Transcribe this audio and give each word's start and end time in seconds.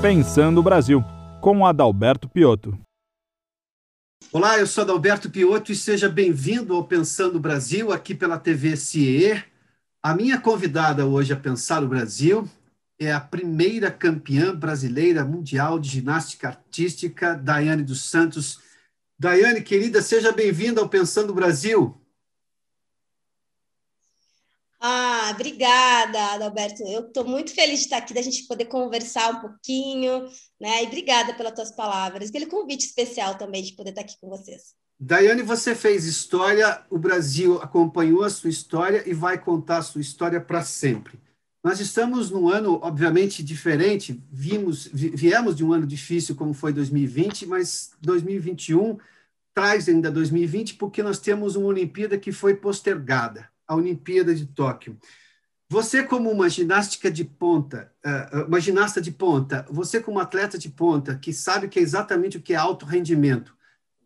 Pensando 0.00 0.58
o 0.60 0.62
Brasil, 0.62 1.02
com 1.40 1.66
Adalberto 1.66 2.28
Piotto. 2.28 2.78
Olá, 4.32 4.56
eu 4.56 4.64
sou 4.64 4.84
Adalberto 4.84 5.28
Piotto 5.28 5.72
e 5.72 5.74
seja 5.74 6.08
bem-vindo 6.08 6.72
ao 6.72 6.84
Pensando 6.84 7.34
o 7.34 7.40
Brasil, 7.40 7.90
aqui 7.90 8.14
pela 8.14 8.38
TV 8.38 8.76
CIE. 8.76 9.42
A 10.00 10.14
minha 10.14 10.40
convidada 10.40 11.04
hoje 11.04 11.32
a 11.32 11.36
Pensar 11.36 11.82
o 11.82 11.88
Brasil 11.88 12.48
é 12.96 13.12
a 13.12 13.18
primeira 13.18 13.90
campeã 13.90 14.54
brasileira 14.54 15.24
mundial 15.24 15.80
de 15.80 15.88
ginástica 15.88 16.46
artística, 16.46 17.34
Daiane 17.34 17.82
dos 17.82 18.08
Santos. 18.08 18.60
Daiane, 19.18 19.62
querida, 19.62 20.00
seja 20.00 20.30
bem-vinda 20.30 20.80
ao 20.80 20.88
Pensando 20.88 21.30
o 21.30 21.34
Brasil. 21.34 22.00
Ah, 24.80 25.32
obrigada, 25.34 26.34
Adalberto. 26.34 26.82
Eu 26.84 27.08
estou 27.08 27.24
muito 27.24 27.52
feliz 27.52 27.80
de 27.80 27.86
estar 27.86 27.96
aqui, 27.96 28.14
da 28.14 28.22
gente 28.22 28.46
poder 28.46 28.66
conversar 28.66 29.30
um 29.30 29.40
pouquinho, 29.40 30.28
né? 30.60 30.84
E 30.84 30.86
obrigada 30.86 31.34
pelas 31.34 31.52
tuas 31.52 31.72
palavras, 31.72 32.28
aquele 32.28 32.46
convite 32.46 32.86
especial 32.86 33.36
também 33.36 33.62
de 33.62 33.72
poder 33.72 33.90
estar 33.90 34.02
aqui 34.02 34.14
com 34.20 34.28
vocês. 34.28 34.76
Daiane, 35.00 35.42
você 35.42 35.74
fez 35.74 36.04
história, 36.04 36.84
o 36.90 36.98
Brasil 36.98 37.60
acompanhou 37.60 38.22
a 38.22 38.30
sua 38.30 38.50
história 38.50 39.02
e 39.06 39.12
vai 39.12 39.38
contar 39.38 39.78
a 39.78 39.82
sua 39.82 40.00
história 40.00 40.40
para 40.40 40.62
sempre. 40.62 41.18
Nós 41.62 41.80
estamos 41.80 42.30
num 42.30 42.48
ano, 42.48 42.78
obviamente, 42.82 43.42
diferente, 43.42 44.22
vimos, 44.30 44.86
viemos 44.86 45.56
de 45.56 45.64
um 45.64 45.72
ano 45.72 45.86
difícil 45.86 46.36
como 46.36 46.54
foi 46.54 46.72
2020, 46.72 47.46
mas 47.46 47.90
2021 48.00 48.96
traz 49.52 49.88
ainda 49.88 50.08
2020 50.08 50.74
porque 50.74 51.02
nós 51.02 51.18
temos 51.18 51.56
uma 51.56 51.66
Olimpíada 51.66 52.16
que 52.16 52.30
foi 52.30 52.54
postergada 52.54 53.48
a 53.68 53.76
Olimpíada 53.76 54.34
de 54.34 54.46
Tóquio. 54.46 54.98
Você, 55.70 56.02
como 56.02 56.30
uma 56.30 56.48
ginástica 56.48 57.10
de 57.10 57.24
ponta, 57.24 57.92
eh, 58.02 58.28
eh, 58.32 58.42
uma 58.44 58.58
ginasta 58.58 59.00
de 59.02 59.12
ponta, 59.12 59.66
você, 59.70 60.00
como 60.00 60.18
atleta 60.18 60.56
de 60.56 60.70
ponta, 60.70 61.14
que 61.16 61.30
sabe 61.30 61.68
que 61.68 61.78
é 61.78 61.82
exatamente 61.82 62.38
o 62.38 62.42
que 62.42 62.54
é 62.54 62.56
alto 62.56 62.86
rendimento, 62.86 63.54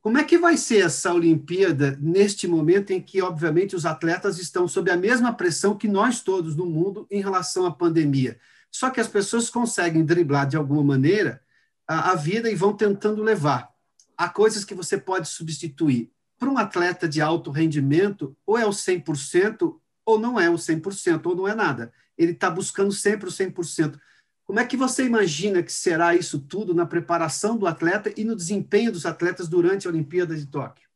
como 0.03 0.19
é 0.19 0.25
que 0.25 0.37
vai 0.37 0.57
ser 0.57 0.85
essa 0.85 1.15
Olimpíada 1.15 1.97
neste 2.01 2.49
momento 2.49 2.91
em 2.91 3.01
que, 3.01 3.23
obviamente, 3.23 3.77
os 3.77 3.87
atletas 3.87 4.37
estão 4.41 4.67
sob 4.67 4.91
a 4.91 4.97
mesma 4.97 5.33
pressão 5.33 5.79
que 5.79 5.87
nós 5.87 6.21
todos 6.21 6.57
no 6.57 6.67
mundo 6.67 7.07
em 7.09 7.23
relação 7.23 7.65
à 7.65 7.71
pandemia? 7.71 8.37
Só 8.69 8.91
que 8.91 9.01
as 9.01 9.07
pessoas 9.07 9.49
conseguem 9.49 10.05
driblar 10.05 10.49
de 10.49 10.57
alguma 10.57 10.83
maneira 10.83 11.41
a, 11.87 12.17
vida 12.17 12.51
e 12.51 12.57
vão 12.57 12.73
tentando 12.73 13.23
levar. 13.23 13.71
Há 14.17 14.29
coisas 14.29 14.65
que 14.65 14.75
você 14.75 14.99
pode 14.99 15.29
substituir 15.29 16.11
para 16.43 16.51
um 16.51 16.59
atleta 16.59 17.09
de 17.09 17.21
alto 17.21 17.53
rendimento, 17.53 18.37
ou 18.45 18.59
é 18.59 18.67
o 18.67 18.71
100%, 18.71 19.79
ou 20.05 20.19
não 20.19 20.41
é 20.41 20.51
o 20.51 20.55
100%, 20.55 21.25
ou 21.27 21.37
não 21.37 21.47
é 21.47 21.55
nada. 21.55 21.93
Ele 22.19 22.33
está 22.33 22.51
buscando 22.51 22.91
sempre 22.91 23.29
o 23.29 23.33
100%. 23.33 23.97
Como 24.45 24.59
é 24.59 24.67
que 24.67 24.77
você 24.77 25.05
imagina 25.05 25.63
que 25.63 25.73
será 25.73 26.17
isso 26.17 26.41
tudo 26.41 26.75
na 26.75 26.85
preparação 26.85 27.57
do 27.57 27.65
atleta 27.65 28.13
e 28.17 28.25
no 28.25 28.35
desempenho 28.35 28.91
dos 28.91 29.07
atletas 29.07 29.47
durante 29.47 29.87
a 29.87 29.91
Olimpíada 29.91 30.35
de 30.35 30.45
Tóquio? 30.47 30.89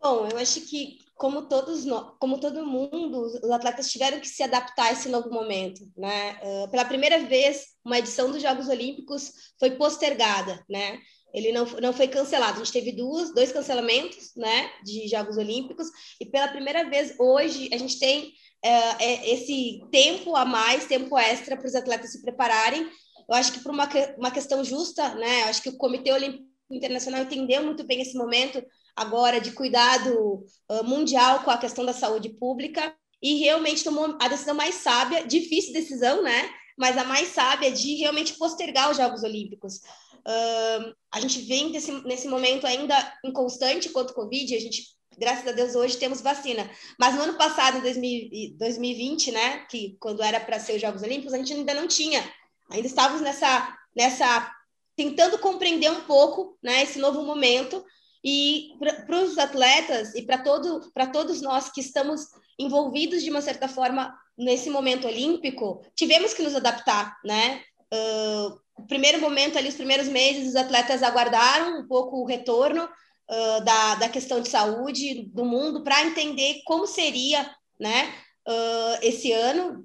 Bom, 0.00 0.26
eu 0.32 0.38
acho 0.38 0.62
que 0.62 0.96
como 1.14 1.42
todos 1.42 1.84
como 2.18 2.40
todo 2.40 2.64
mundo, 2.64 3.20
os 3.20 3.50
atletas 3.50 3.90
tiveram 3.90 4.20
que 4.20 4.28
se 4.28 4.42
adaptar 4.42 4.86
a 4.86 4.92
esse 4.92 5.10
novo 5.10 5.28
momento, 5.28 5.82
né? 5.94 6.38
Uh, 6.42 6.70
pela 6.70 6.84
primeira 6.86 7.26
vez, 7.26 7.74
uma 7.84 7.98
edição 7.98 8.30
dos 8.30 8.40
Jogos 8.40 8.68
Olímpicos 8.68 9.52
foi 9.58 9.72
postergada, 9.72 10.64
né? 10.70 10.98
Ele 11.32 11.52
não, 11.52 11.64
não 11.80 11.92
foi 11.92 12.08
cancelado. 12.08 12.60
A 12.60 12.64
gente 12.64 12.72
teve 12.72 12.92
duas, 12.92 13.34
dois 13.34 13.52
cancelamentos 13.52 14.32
né, 14.36 14.70
de 14.84 15.08
Jogos 15.08 15.36
Olímpicos, 15.36 15.88
e 16.20 16.26
pela 16.26 16.48
primeira 16.48 16.88
vez 16.88 17.14
hoje 17.18 17.68
a 17.72 17.76
gente 17.76 17.98
tem 17.98 18.32
é, 18.62 19.04
é, 19.04 19.34
esse 19.34 19.80
tempo 19.92 20.34
a 20.34 20.44
mais, 20.44 20.86
tempo 20.86 21.16
extra 21.18 21.56
para 21.56 21.66
os 21.66 21.74
atletas 21.74 22.12
se 22.12 22.22
prepararem. 22.22 22.82
Eu 23.28 23.34
acho 23.34 23.52
que 23.52 23.60
por 23.60 23.72
uma, 23.72 23.88
uma 24.16 24.30
questão 24.30 24.64
justa, 24.64 25.14
né? 25.14 25.42
Eu 25.42 25.46
acho 25.46 25.62
que 25.62 25.68
o 25.68 25.76
Comitê 25.76 26.12
Olímpico 26.12 26.44
Internacional 26.70 27.22
entendeu 27.22 27.62
muito 27.62 27.84
bem 27.84 28.00
esse 28.00 28.16
momento 28.16 28.62
agora 28.96 29.40
de 29.40 29.52
cuidado 29.52 30.44
uh, 30.68 30.84
mundial 30.84 31.44
com 31.44 31.50
a 31.50 31.58
questão 31.58 31.84
da 31.84 31.92
saúde 31.92 32.30
pública 32.30 32.94
e 33.22 33.38
realmente 33.38 33.84
tomou 33.84 34.16
a 34.20 34.28
decisão 34.28 34.54
mais 34.54 34.76
sábia, 34.76 35.26
difícil 35.26 35.72
decisão, 35.72 36.22
né? 36.22 36.50
Mas 36.78 36.96
a 36.96 37.04
mais 37.04 37.28
sábia 37.28 37.70
de 37.72 37.96
realmente 37.96 38.34
postergar 38.34 38.90
os 38.90 38.96
Jogos 38.96 39.22
Olímpicos. 39.22 39.76
Uh, 40.18 40.94
a 41.12 41.20
gente 41.20 41.40
vem 41.42 41.72
desse, 41.72 41.90
nesse 42.04 42.28
momento 42.28 42.66
ainda 42.66 42.94
inconstante 43.24 43.88
quanto 43.88 44.14
Covid, 44.14 44.54
a 44.54 44.60
gente, 44.60 44.84
graças 45.18 45.46
a 45.46 45.52
Deus, 45.52 45.74
hoje 45.74 45.96
temos 45.96 46.20
vacina. 46.20 46.70
Mas 46.98 47.14
no 47.14 47.22
ano 47.22 47.34
passado, 47.34 47.78
em 47.78 48.56
2020, 48.56 49.32
né, 49.32 49.66
que 49.70 49.96
quando 49.98 50.22
era 50.22 50.38
para 50.38 50.60
ser 50.60 50.76
os 50.76 50.80
Jogos 50.80 51.02
Olímpicos, 51.02 51.34
a 51.34 51.38
gente 51.38 51.54
ainda 51.54 51.74
não 51.74 51.88
tinha. 51.88 52.22
Ainda 52.70 52.86
estávamos 52.86 53.22
nessa, 53.22 53.76
nessa 53.96 54.54
tentando 54.94 55.38
compreender 55.38 55.90
um 55.90 56.02
pouco 56.02 56.58
né, 56.62 56.82
esse 56.82 56.98
novo 56.98 57.22
momento. 57.22 57.84
E 58.22 58.70
para 59.06 59.22
os 59.22 59.38
atletas 59.38 60.14
e 60.14 60.22
para 60.22 60.38
todo, 60.38 60.90
todos 61.12 61.40
nós 61.40 61.70
que 61.70 61.80
estamos 61.80 62.22
envolvidos 62.58 63.22
de 63.22 63.30
uma 63.30 63.40
certa 63.40 63.68
forma 63.68 64.12
nesse 64.38 64.70
momento 64.70 65.08
olímpico, 65.08 65.82
tivemos 65.96 66.32
que 66.32 66.42
nos 66.42 66.54
adaptar, 66.54 67.16
né? 67.24 67.60
Uh, 67.92 68.56
o 68.78 68.86
primeiro 68.86 69.20
momento 69.20 69.58
ali, 69.58 69.68
os 69.68 69.74
primeiros 69.74 70.06
meses, 70.08 70.50
os 70.50 70.56
atletas 70.56 71.02
aguardaram 71.02 71.80
um 71.80 71.88
pouco 71.88 72.18
o 72.18 72.26
retorno 72.26 72.84
uh, 72.84 73.64
da, 73.64 73.96
da 73.96 74.08
questão 74.08 74.40
de 74.40 74.48
saúde 74.48 75.28
do 75.34 75.44
mundo 75.44 75.82
para 75.82 76.04
entender 76.04 76.62
como 76.64 76.86
seria, 76.86 77.50
né, 77.80 78.14
uh, 78.46 78.98
esse 79.02 79.32
ano, 79.32 79.84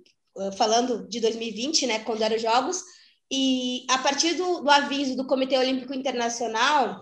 falando 0.57 1.07
de 1.07 1.19
2020, 1.19 1.85
né, 1.85 1.99
quando 1.99 2.23
eram 2.23 2.35
os 2.35 2.41
Jogos, 2.41 2.81
e 3.31 3.85
a 3.89 3.99
partir 3.99 4.33
do, 4.33 4.61
do 4.61 4.69
aviso 4.69 5.15
do 5.15 5.25
Comitê 5.25 5.57
Olímpico 5.57 5.93
Internacional, 5.93 6.99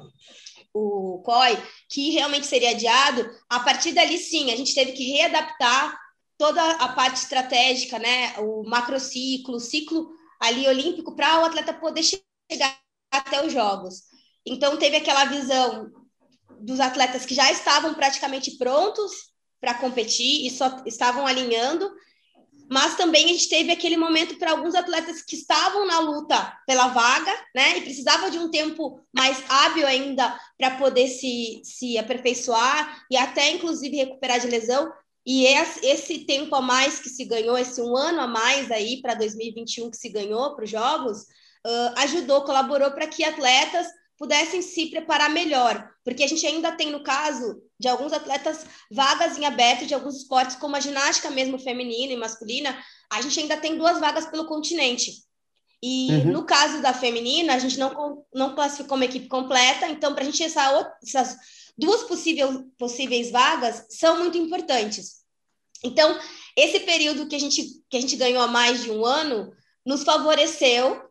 o 0.74 1.22
COI, 1.24 1.62
que 1.90 2.12
realmente 2.12 2.46
seria 2.46 2.72
adiado, 2.72 3.30
a 3.50 3.60
partir 3.60 3.92
dali 3.92 4.18
sim, 4.18 4.52
a 4.52 4.56
gente 4.56 4.74
teve 4.74 4.94
que 4.94 5.12
readaptar 5.12 6.01
toda 6.42 6.72
a 6.72 6.88
parte 6.88 7.18
estratégica, 7.18 8.00
né, 8.00 8.34
o 8.40 8.64
macrociclo, 8.68 9.58
o 9.58 9.60
ciclo 9.60 10.10
ali 10.40 10.68
olímpico 10.68 11.16
para 11.16 11.40
o 11.40 11.46
atleta 11.46 11.72
poder 11.72 12.02
chegar 12.02 12.80
até 13.14 13.46
os 13.46 13.54
jogos. 13.54 14.02
Então 14.44 14.76
teve 14.76 14.96
aquela 14.96 15.26
visão 15.26 15.92
dos 16.60 16.80
atletas 16.80 17.28
que 17.28 17.36
já 17.36 17.52
estavam 17.52 17.94
praticamente 17.94 18.58
prontos 18.58 19.12
para 19.60 19.76
competir 19.76 20.48
e 20.48 20.50
só 20.50 20.82
estavam 20.84 21.28
alinhando, 21.28 21.88
mas 22.72 22.96
também 22.96 23.26
a 23.26 23.28
gente 23.28 23.48
teve 23.48 23.72
aquele 23.72 23.96
momento 23.96 24.40
para 24.40 24.50
alguns 24.50 24.74
atletas 24.74 25.22
que 25.22 25.36
estavam 25.36 25.86
na 25.86 26.00
luta 26.00 26.58
pela 26.66 26.88
vaga, 26.88 27.32
né, 27.54 27.78
e 27.78 27.82
precisavam 27.82 28.32
de 28.32 28.40
um 28.40 28.50
tempo 28.50 29.00
mais 29.14 29.44
hábil 29.48 29.86
ainda 29.86 30.36
para 30.58 30.72
poder 30.78 31.08
se, 31.08 31.62
se 31.64 32.00
aperfeiçoar 32.00 33.06
e 33.12 33.16
até 33.16 33.52
inclusive 33.52 33.96
recuperar 33.96 34.40
de 34.40 34.48
lesão. 34.48 34.92
E 35.26 35.46
esse 35.46 36.20
tempo 36.26 36.56
a 36.56 36.62
mais 36.62 37.00
que 37.00 37.10
se 37.10 37.26
ganhou, 37.26 37.58
esse 37.58 37.82
um 37.82 37.96
ano 37.96 38.22
a 38.22 38.28
mais 38.28 38.72
aí 38.72 39.02
para 39.02 39.14
2021 39.14 39.92
que 39.92 39.98
se 39.98 40.10
ganhou 40.10 40.56
para 40.56 40.66
os 40.66 40.70
Jogos, 40.70 41.22
uh, 41.66 41.94
ajudou, 41.98 42.42
colaborou 42.44 42.92
para 42.92 43.08
que 43.08 43.24
atletas 43.24 43.88
pudessem 44.18 44.62
se 44.62 44.88
preparar 44.88 45.32
melhor, 45.32 45.90
porque 46.04 46.24
a 46.24 46.28
gente 46.28 46.46
ainda 46.46 46.72
tem, 46.72 46.92
no 46.92 47.04
caso 47.04 47.60
de 47.80 47.88
alguns 47.88 48.14
atletas, 48.14 48.66
vagas 48.92 49.36
em 49.36 49.46
aberto 49.46 49.88
de 49.88 49.96
alguns 49.96 50.18
esportes, 50.18 50.56
como 50.56 50.76
a 50.76 50.80
ginástica 50.80 51.32
mesmo 51.32 51.58
feminina 51.58 52.14
e 52.14 52.18
masculina, 52.18 52.78
a 53.12 53.20
gente 53.22 53.40
ainda 53.40 53.58
tem 53.58 53.78
duas 53.78 54.00
vagas 54.00 54.28
pelo 54.28 54.46
continente. 54.46 55.24
E 55.84 56.10
uhum. 56.12 56.32
no 56.34 56.46
caso 56.46 56.84
da 56.84 56.94
feminina, 56.94 57.56
a 57.56 57.60
gente 57.60 57.80
não, 57.80 58.24
não 58.32 58.54
classificou 58.54 58.96
uma 58.96 59.06
equipe 59.06 59.28
completa, 59.28 59.88
então, 59.88 60.14
para 60.14 60.22
a 60.22 60.26
gente 60.26 60.44
essa, 60.44 60.96
essas 61.04 61.36
duas 61.78 62.04
possível, 62.04 62.70
possíveis 62.78 63.32
vagas 63.32 63.86
são 63.90 64.20
muito 64.20 64.38
importantes. 64.38 65.22
Então, 65.84 66.20
esse 66.56 66.82
período 66.82 67.28
que 67.28 67.36
a 67.36 67.40
gente, 67.40 67.64
que 67.90 67.98
a 67.98 68.02
gente 68.02 68.16
ganhou 68.16 68.42
há 68.42 68.48
mais 68.48 68.84
de 68.84 68.92
um 68.92 69.06
ano 69.06 69.52
nos 69.86 70.04
favoreceu, 70.04 71.02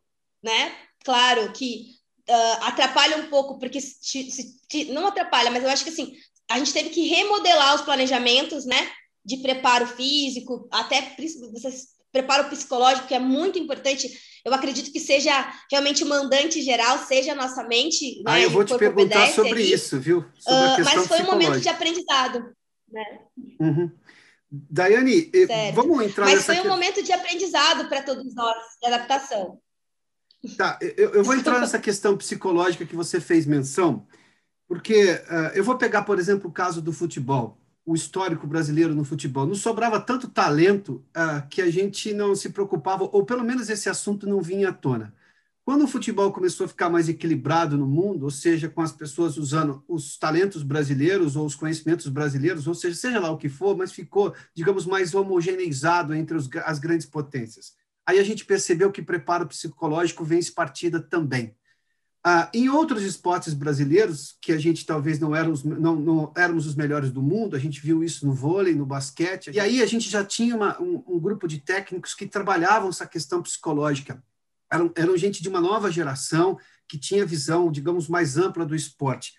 né? 0.43 0.77
Claro 1.05 1.53
que 1.53 1.97
uh, 2.29 2.65
atrapalha 2.65 3.17
um 3.17 3.29
pouco, 3.29 3.59
porque 3.59 3.81
se, 3.81 4.31
se, 4.31 4.85
não 4.87 5.07
atrapalha, 5.07 5.51
mas 5.51 5.65
eu 5.65 5.71
acho 5.71 5.85
que 5.85 5.91
assim, 5.91 6.15
a 6.49 6.59
gente 6.59 6.73
teve 6.73 6.91
que 6.91 7.09
remodelar 7.09 7.75
os 7.75 7.83
planejamentos, 7.83 8.65
né? 8.65 8.91
De 9.25 9.39
preparo 9.39 9.87
físico, 9.87 10.69
até 10.71 11.03
preparo 12.13 12.49
psicológico, 12.49 13.09
que 13.09 13.15
é 13.15 13.19
muito 13.19 13.59
importante 13.59 14.11
eu 14.45 14.55
acredito 14.55 14.91
que 14.91 15.01
seja 15.01 15.53
realmente 15.71 16.03
o 16.03 16.09
mandante 16.09 16.63
geral, 16.63 16.99
seja 16.99 17.33
a 17.33 17.35
nossa 17.35 17.63
mente. 17.65 18.19
Né, 18.19 18.25
ah, 18.25 18.41
eu 18.41 18.51
vou 18.51 18.65
te 18.65 18.77
perguntar 18.77 19.29
sobre 19.29 19.63
isso, 19.63 20.01
viu? 20.01 20.25
Sobre 20.39 20.83
uh, 20.83 20.85
mas 20.85 21.07
foi 21.07 21.21
um 21.23 21.27
momento 21.27 21.61
de 21.61 21.69
aprendizado. 21.69 22.55
Né? 22.91 23.21
Uhum. 23.61 23.91
Daiane, 24.51 25.31
certo. 25.31 25.75
vamos 25.75 26.05
entrar 26.05 26.25
Mas 26.25 26.45
foi 26.45 26.61
um 26.61 26.69
momento 26.69 27.03
de 27.03 27.13
aprendizado 27.13 27.89
para 27.89 28.03
todos 28.03 28.35
nós, 28.35 28.57
de 28.81 28.89
adaptação. 28.89 29.61
Tá, 30.57 30.79
eu, 30.81 31.11
eu 31.11 31.25
vou 31.25 31.35
entrar 31.35 31.61
nessa 31.61 31.79
questão 31.79 32.17
psicológica 32.17 32.87
que 32.87 32.97
você 32.97 33.21
fez 33.21 33.47
menção, 33.47 34.07
porque 34.67 35.13
uh, 35.13 35.55
eu 35.55 35.63
vou 35.63 35.77
pegar, 35.77 36.03
por 36.03 36.19
exemplo, 36.19 36.49
o 36.49 36.53
caso 36.53 36.81
do 36.81 36.93
futebol. 36.93 37.60
O 37.91 37.95
histórico 37.97 38.47
brasileiro 38.47 38.95
no 38.95 39.03
futebol. 39.03 39.45
Não 39.45 39.55
sobrava 39.57 40.01
tanto 40.01 40.29
talento 40.29 41.05
uh, 41.09 41.47
que 41.49 41.61
a 41.61 41.69
gente 41.69 42.15
não 42.15 42.37
se 42.37 42.51
preocupava, 42.51 43.03
ou 43.03 43.25
pelo 43.25 43.43
menos 43.43 43.69
esse 43.69 43.89
assunto 43.89 44.29
não 44.29 44.41
vinha 44.41 44.69
à 44.69 44.73
tona. 44.73 45.13
Quando 45.65 45.83
o 45.83 45.89
futebol 45.89 46.33
começou 46.33 46.67
a 46.67 46.69
ficar 46.69 46.89
mais 46.89 47.09
equilibrado 47.09 47.77
no 47.77 47.89
mundo, 47.89 48.23
ou 48.23 48.31
seja, 48.31 48.69
com 48.69 48.81
as 48.81 48.93
pessoas 48.93 49.37
usando 49.37 49.83
os 49.89 50.17
talentos 50.17 50.63
brasileiros 50.63 51.35
ou 51.35 51.45
os 51.45 51.57
conhecimentos 51.57 52.07
brasileiros, 52.07 52.69
ou 52.69 52.77
seja, 52.77 52.95
seja 52.95 53.19
lá 53.19 53.29
o 53.29 53.37
que 53.37 53.49
for, 53.49 53.77
mas 53.77 53.91
ficou, 53.91 54.33
digamos, 54.55 54.87
mais 54.87 55.13
homogeneizado 55.13 56.15
entre 56.15 56.37
os, 56.37 56.49
as 56.65 56.79
grandes 56.79 57.07
potências. 57.07 57.75
Aí 58.07 58.21
a 58.21 58.25
gente 58.25 58.45
percebeu 58.45 58.93
que 58.93 59.03
preparo 59.03 59.49
psicológico 59.49 60.25
vence 60.25 60.53
partida 60.53 61.01
também. 61.01 61.57
Ah, 62.23 62.51
em 62.53 62.69
outros 62.69 63.03
esportes 63.03 63.55
brasileiros, 63.55 64.37
que 64.43 64.53
a 64.53 64.59
gente 64.59 64.85
talvez 64.85 65.19
não 65.19 65.35
éramos, 65.35 65.65
não, 65.65 65.97
não, 65.97 66.33
éramos 66.37 66.67
os 66.67 66.75
melhores 66.75 67.11
do 67.11 67.23
mundo, 67.23 67.57
a 67.57 67.59
gente 67.59 67.81
viu 67.81 68.05
isso 68.05 68.27
no 68.27 68.35
vôlei, 68.35 68.75
no 68.75 68.85
basquete, 68.85 69.51
e 69.51 69.59
aí 69.59 69.83
a 69.83 69.87
gente 69.87 70.11
já 70.11 70.23
tinha 70.23 70.55
uma, 70.55 70.79
um, 70.83 71.03
um, 71.07 71.19
grupo 71.19 71.49
de 71.49 71.59
técnicos 71.59 72.13
que 72.13 72.27
trabalhavam 72.27 72.91
essa 72.91 73.07
questão 73.07 73.43
psicológica. 73.43 74.23
Eram, 74.71 74.93
eram 74.95 75.17
gente 75.17 75.43
de 75.43 75.49
uma 75.49 75.63
nova 75.63 75.91
geração 75.91 76.59
que 76.87 76.99
tinha 76.99 77.25
visão, 77.25 77.73
digamos, 77.73 78.07
mais 78.07 78.37
ampla 78.37 78.67
do 78.67 78.77
esporte. 78.77 79.33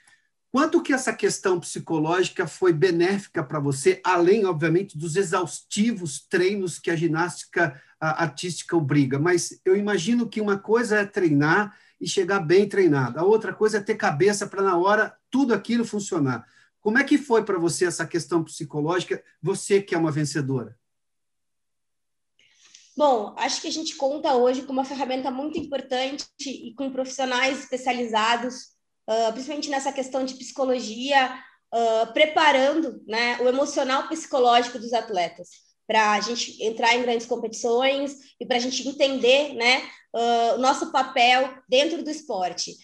Quanto 0.51 0.81
que 0.81 0.91
essa 0.91 1.13
questão 1.13 1.59
psicológica 1.59 2.47
foi 2.47 2.73
benéfica 2.73 3.43
para 3.43 3.59
você, 3.59 4.01
além, 4.03 4.43
obviamente, 4.43 4.97
dos 4.97 5.15
exaustivos 5.15 6.25
treinos 6.27 6.79
que 6.79 6.89
a 6.89 6.95
ginástica 6.95 7.79
artística 7.99 8.75
obriga? 8.75 9.19
Mas 9.19 9.61
eu 9.63 9.77
imagino 9.77 10.27
que 10.27 10.41
uma 10.41 10.57
coisa 10.57 10.97
é 10.97 11.05
treinar 11.05 11.73
e 12.01 12.07
chegar 12.07 12.39
bem 12.39 12.67
treinado. 12.67 13.19
A 13.19 13.23
outra 13.23 13.53
coisa 13.53 13.77
é 13.77 13.81
ter 13.81 13.95
cabeça 13.95 14.47
para, 14.47 14.63
na 14.63 14.75
hora, 14.75 15.15
tudo 15.29 15.53
aquilo 15.53 15.85
funcionar. 15.85 16.45
Como 16.81 16.97
é 16.97 17.03
que 17.03 17.17
foi 17.17 17.45
para 17.45 17.59
você 17.59 17.85
essa 17.85 18.07
questão 18.07 18.43
psicológica, 18.43 19.23
você 19.39 19.79
que 19.79 19.93
é 19.93 19.97
uma 19.97 20.11
vencedora? 20.11 20.75
Bom, 22.97 23.35
acho 23.37 23.61
que 23.61 23.67
a 23.67 23.71
gente 23.71 23.95
conta 23.95 24.35
hoje 24.35 24.63
com 24.63 24.73
uma 24.73 24.83
ferramenta 24.83 25.29
muito 25.29 25.59
importante 25.59 26.25
e 26.39 26.73
com 26.73 26.91
profissionais 26.91 27.59
especializados, 27.59 28.71
uh, 29.07 29.31
principalmente 29.31 29.69
nessa 29.69 29.93
questão 29.93 30.25
de 30.25 30.33
psicologia, 30.33 31.31
uh, 31.73 32.11
preparando 32.13 33.01
né, 33.07 33.39
o 33.41 33.47
emocional 33.47 34.07
psicológico 34.07 34.79
dos 34.79 34.91
atletas 34.91 35.70
para 35.87 36.13
a 36.13 36.19
gente 36.21 36.63
entrar 36.63 36.95
em 36.95 37.01
grandes 37.01 37.25
competições 37.25 38.15
e 38.39 38.45
para 38.45 38.57
a 38.57 38.59
gente 38.59 38.87
entender 38.87 39.53
né, 39.53 39.81
uh, 40.13 40.55
o 40.55 40.57
nosso 40.59 40.91
papel 40.91 41.53
dentro 41.67 42.03
do 42.03 42.09
esporte. 42.09 42.75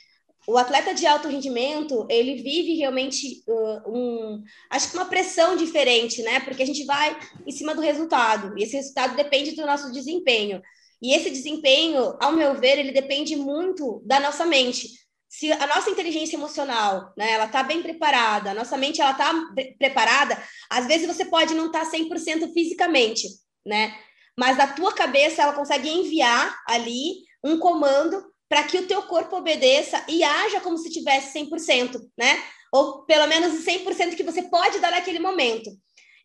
O 0.48 0.58
atleta 0.58 0.94
de 0.94 1.06
alto 1.06 1.28
rendimento, 1.28 2.08
ele 2.10 2.42
vive 2.42 2.76
realmente 2.76 3.44
uh, 3.48 3.92
um, 3.92 4.44
acho 4.70 4.90
que 4.90 4.96
uma 4.96 5.06
pressão 5.06 5.58
diferente, 5.58 6.22
né? 6.24 6.40
Porque 6.40 6.64
a 6.64 6.66
gente 6.66 6.86
vai 6.86 7.18
em 7.46 7.52
cima 7.52 7.76
do 7.76 7.82
resultado, 7.82 8.58
e 8.58 8.64
esse 8.64 8.78
resultado 8.78 9.18
depende 9.18 9.52
do 9.52 9.66
nosso 9.66 9.92
desempenho. 9.92 10.62
E 11.02 11.14
esse 11.14 11.30
desempenho, 11.30 12.16
ao 12.20 12.32
meu 12.32 12.56
ver, 12.56 12.80
ele 12.80 12.94
depende 12.94 13.36
muito 13.36 14.02
da 14.06 14.22
nossa 14.22 14.46
mente. 14.46 14.88
Se 15.29 15.51
a 15.51 15.68
nossa 15.68 15.89
inteligência 15.89 16.35
emocional, 16.35 17.13
né, 17.18 17.33
ela 17.33 17.47
tá 17.47 17.63
bem 17.63 17.83
preparada, 17.83 18.51
a 18.51 18.53
nossa 18.53 18.77
mente 18.77 19.01
ela 19.01 19.13
tá 19.13 19.33
preparada, 19.77 20.41
às 20.69 20.88
vezes 20.88 21.06
você 21.06 21.25
pode 21.25 21.53
não 21.53 21.68
estar 21.68 21.85
tá 21.85 21.91
100% 21.91 22.53
fisicamente, 22.53 23.27
né? 23.65 23.94
mas 24.38 24.59
a 24.59 24.68
tua 24.68 24.94
cabeça 24.94 25.41
ela 25.41 25.53
consegue 25.53 25.89
enviar 25.89 26.56
ali 26.68 27.24
um 27.44 27.57
comando 27.57 28.24
para 28.47 28.63
que 28.63 28.77
o 28.77 28.88
teu 28.88 29.01
corpo 29.03 29.35
obedeça 29.35 30.06
e 30.07 30.24
haja 30.24 30.62
como 30.62 30.77
se 30.77 30.91
tivesse 30.91 31.38
100%, 31.38 32.00
né? 32.18 32.41
Ou 32.71 33.03
pelo 33.03 33.27
menos 33.27 33.65
100% 33.65 34.15
que 34.15 34.24
você 34.24 34.44
pode 34.44 34.79
dar 34.79 34.91
naquele 34.91 35.19
momento. 35.19 35.69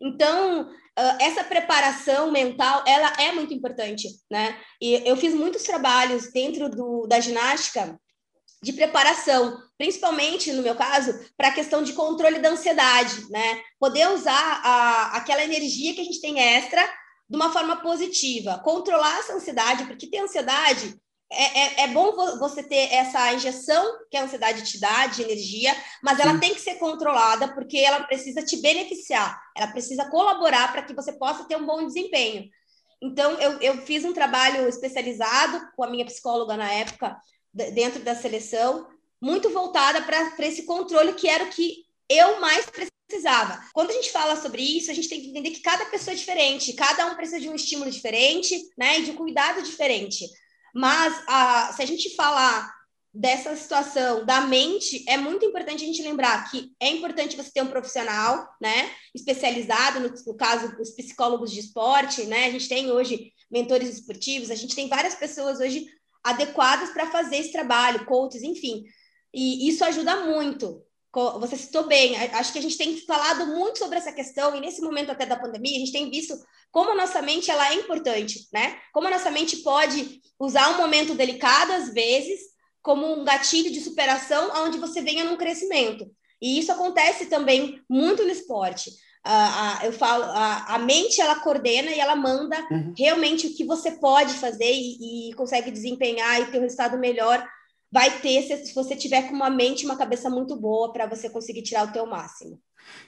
Então, 0.00 0.68
essa 1.20 1.42
preparação 1.42 2.30
mental, 2.30 2.84
ela 2.86 3.12
é 3.18 3.32
muito 3.32 3.54
importante, 3.54 4.08
né? 4.30 4.56
E 4.80 5.02
eu 5.08 5.16
fiz 5.16 5.32
muitos 5.34 5.62
trabalhos 5.62 6.30
dentro 6.32 6.68
do, 6.68 7.06
da 7.06 7.18
ginástica 7.18 7.98
de 8.62 8.72
preparação, 8.72 9.60
principalmente 9.76 10.52
no 10.52 10.62
meu 10.62 10.76
caso, 10.76 11.18
para 11.36 11.48
a 11.48 11.52
questão 11.52 11.82
de 11.82 11.92
controle 11.94 12.38
da 12.38 12.50
ansiedade, 12.50 13.28
né? 13.30 13.60
Poder 13.78 14.08
usar 14.08 14.60
a, 14.62 15.16
aquela 15.16 15.42
energia 15.42 15.94
que 15.94 16.00
a 16.00 16.04
gente 16.04 16.20
tem 16.20 16.38
extra 16.38 16.82
de 17.28 17.36
uma 17.36 17.52
forma 17.52 17.76
positiva, 17.76 18.60
controlar 18.62 19.18
essa 19.18 19.34
ansiedade, 19.34 19.86
porque 19.86 20.06
ter 20.06 20.18
ansiedade 20.18 20.94
é, 21.32 21.44
é, 21.44 21.84
é, 21.84 21.88
bom 21.88 22.12
você 22.38 22.62
ter 22.62 22.92
essa 22.92 23.32
injeção 23.32 23.98
que 24.10 24.16
a 24.18 24.24
ansiedade 24.24 24.62
te 24.64 24.78
dá 24.78 25.06
de 25.06 25.22
energia, 25.22 25.74
mas 26.02 26.18
Sim. 26.18 26.22
ela 26.24 26.38
tem 26.38 26.54
que 26.54 26.60
ser 26.60 26.74
controlada 26.74 27.48
porque 27.54 27.78
ela 27.78 28.04
precisa 28.04 28.42
te 28.42 28.60
beneficiar, 28.60 29.40
ela 29.56 29.68
precisa 29.68 30.10
colaborar 30.10 30.70
para 30.70 30.82
que 30.82 30.94
você 30.94 31.12
possa 31.14 31.44
ter 31.44 31.56
um 31.56 31.64
bom 31.64 31.86
desempenho. 31.86 32.48
Então, 33.02 33.32
eu, 33.40 33.60
eu 33.60 33.78
fiz 33.78 34.04
um 34.04 34.12
trabalho 34.12 34.68
especializado 34.68 35.60
com 35.74 35.82
a 35.82 35.90
minha 35.90 36.04
psicóloga 36.04 36.56
na 36.56 36.70
época, 36.70 37.16
dentro 37.52 38.00
da 38.02 38.14
seleção, 38.14 38.86
muito 39.20 39.50
voltada 39.50 40.02
para 40.02 40.46
esse 40.46 40.64
controle 40.64 41.12
que 41.14 41.28
era 41.28 41.44
o 41.44 41.50
que 41.50 41.84
eu 42.08 42.40
mais 42.40 42.66
precisava. 42.66 43.62
Quando 43.72 43.90
a 43.90 43.94
gente 43.94 44.10
fala 44.10 44.36
sobre 44.36 44.62
isso, 44.62 44.90
a 44.90 44.94
gente 44.94 45.08
tem 45.08 45.20
que 45.20 45.28
entender 45.28 45.50
que 45.50 45.60
cada 45.60 45.86
pessoa 45.86 46.14
é 46.14 46.16
diferente, 46.16 46.72
cada 46.72 47.06
um 47.06 47.14
precisa 47.14 47.38
de 47.38 47.48
um 47.48 47.54
estímulo 47.54 47.90
diferente, 47.90 48.58
né, 48.76 48.98
e 48.98 49.04
de 49.04 49.10
um 49.10 49.16
cuidado 49.16 49.62
diferente. 49.62 50.26
Mas 50.74 51.22
a, 51.26 51.72
se 51.74 51.82
a 51.82 51.86
gente 51.86 52.14
falar 52.16 52.72
dessa 53.14 53.54
situação 53.54 54.24
da 54.24 54.40
mente, 54.40 55.04
é 55.06 55.18
muito 55.18 55.44
importante 55.44 55.84
a 55.84 55.86
gente 55.86 56.02
lembrar 56.02 56.50
que 56.50 56.72
é 56.80 56.88
importante 56.88 57.36
você 57.36 57.50
ter 57.52 57.62
um 57.62 57.68
profissional, 57.68 58.48
né, 58.60 58.90
especializado, 59.14 60.00
no, 60.00 60.08
no 60.26 60.34
caso, 60.34 60.74
os 60.80 60.90
psicólogos 60.90 61.52
de 61.52 61.60
esporte, 61.60 62.24
né, 62.24 62.46
a 62.46 62.50
gente 62.50 62.68
tem 62.68 62.90
hoje 62.90 63.30
mentores 63.50 63.90
esportivos, 63.90 64.50
a 64.50 64.54
gente 64.54 64.74
tem 64.74 64.88
várias 64.88 65.14
pessoas 65.14 65.60
hoje 65.60 65.86
adequadas 66.22 66.90
para 66.90 67.10
fazer 67.10 67.36
esse 67.36 67.52
trabalho, 67.52 68.06
coaches, 68.06 68.42
enfim. 68.42 68.84
E 69.32 69.68
isso 69.68 69.84
ajuda 69.84 70.24
muito 70.24 70.82
você 71.38 71.56
citou 71.56 71.86
bem, 71.86 72.16
acho 72.16 72.52
que 72.52 72.58
a 72.58 72.62
gente 72.62 72.78
tem 72.78 72.96
falado 72.96 73.46
muito 73.46 73.78
sobre 73.78 73.98
essa 73.98 74.12
questão, 74.12 74.56
e 74.56 74.60
nesse 74.60 74.80
momento 74.80 75.10
até 75.10 75.26
da 75.26 75.36
pandemia, 75.36 75.76
a 75.76 75.80
gente 75.80 75.92
tem 75.92 76.10
visto 76.10 76.34
como 76.70 76.92
a 76.92 76.94
nossa 76.94 77.20
mente 77.20 77.50
ela 77.50 77.68
é 77.70 77.74
importante, 77.74 78.48
né? 78.50 78.78
Como 78.94 79.06
a 79.06 79.10
nossa 79.10 79.30
mente 79.30 79.58
pode 79.58 80.22
usar 80.40 80.70
um 80.70 80.78
momento 80.78 81.14
delicado, 81.14 81.72
às 81.72 81.92
vezes, 81.92 82.40
como 82.80 83.12
um 83.12 83.24
gatilho 83.24 83.70
de 83.70 83.82
superação, 83.82 84.50
onde 84.64 84.78
você 84.78 85.02
venha 85.02 85.24
num 85.24 85.36
crescimento. 85.36 86.10
E 86.40 86.58
isso 86.58 86.72
acontece 86.72 87.26
também 87.26 87.78
muito 87.88 88.24
no 88.24 88.30
esporte. 88.30 88.90
Uh, 89.24 89.86
eu 89.86 89.92
falo, 89.92 90.24
a, 90.24 90.74
a, 90.74 90.78
mente 90.80 91.20
ela 91.20 91.36
coordena 91.36 91.92
e 91.92 92.00
ela 92.00 92.16
manda 92.16 92.56
uhum. 92.68 92.92
realmente 92.96 93.46
o 93.46 93.54
que 93.54 93.64
você 93.64 93.92
pode 93.92 94.34
fazer 94.34 94.72
e, 94.72 95.30
e 95.30 95.34
consegue 95.34 95.70
desempenhar 95.70 96.40
e 96.40 96.46
ter 96.46 96.58
um 96.58 96.62
resultado 96.62 96.98
melhor 96.98 97.46
vai 97.92 98.10
ter 98.20 98.42
se 98.42 98.74
você 98.74 98.96
tiver 98.96 99.28
com 99.28 99.34
uma 99.34 99.50
mente, 99.50 99.84
uma 99.84 99.96
cabeça 99.96 100.30
muito 100.30 100.56
boa 100.56 100.92
para 100.92 101.06
você 101.06 101.28
conseguir 101.28 101.62
tirar 101.62 101.86
o 101.86 101.92
teu 101.92 102.06
máximo. 102.06 102.58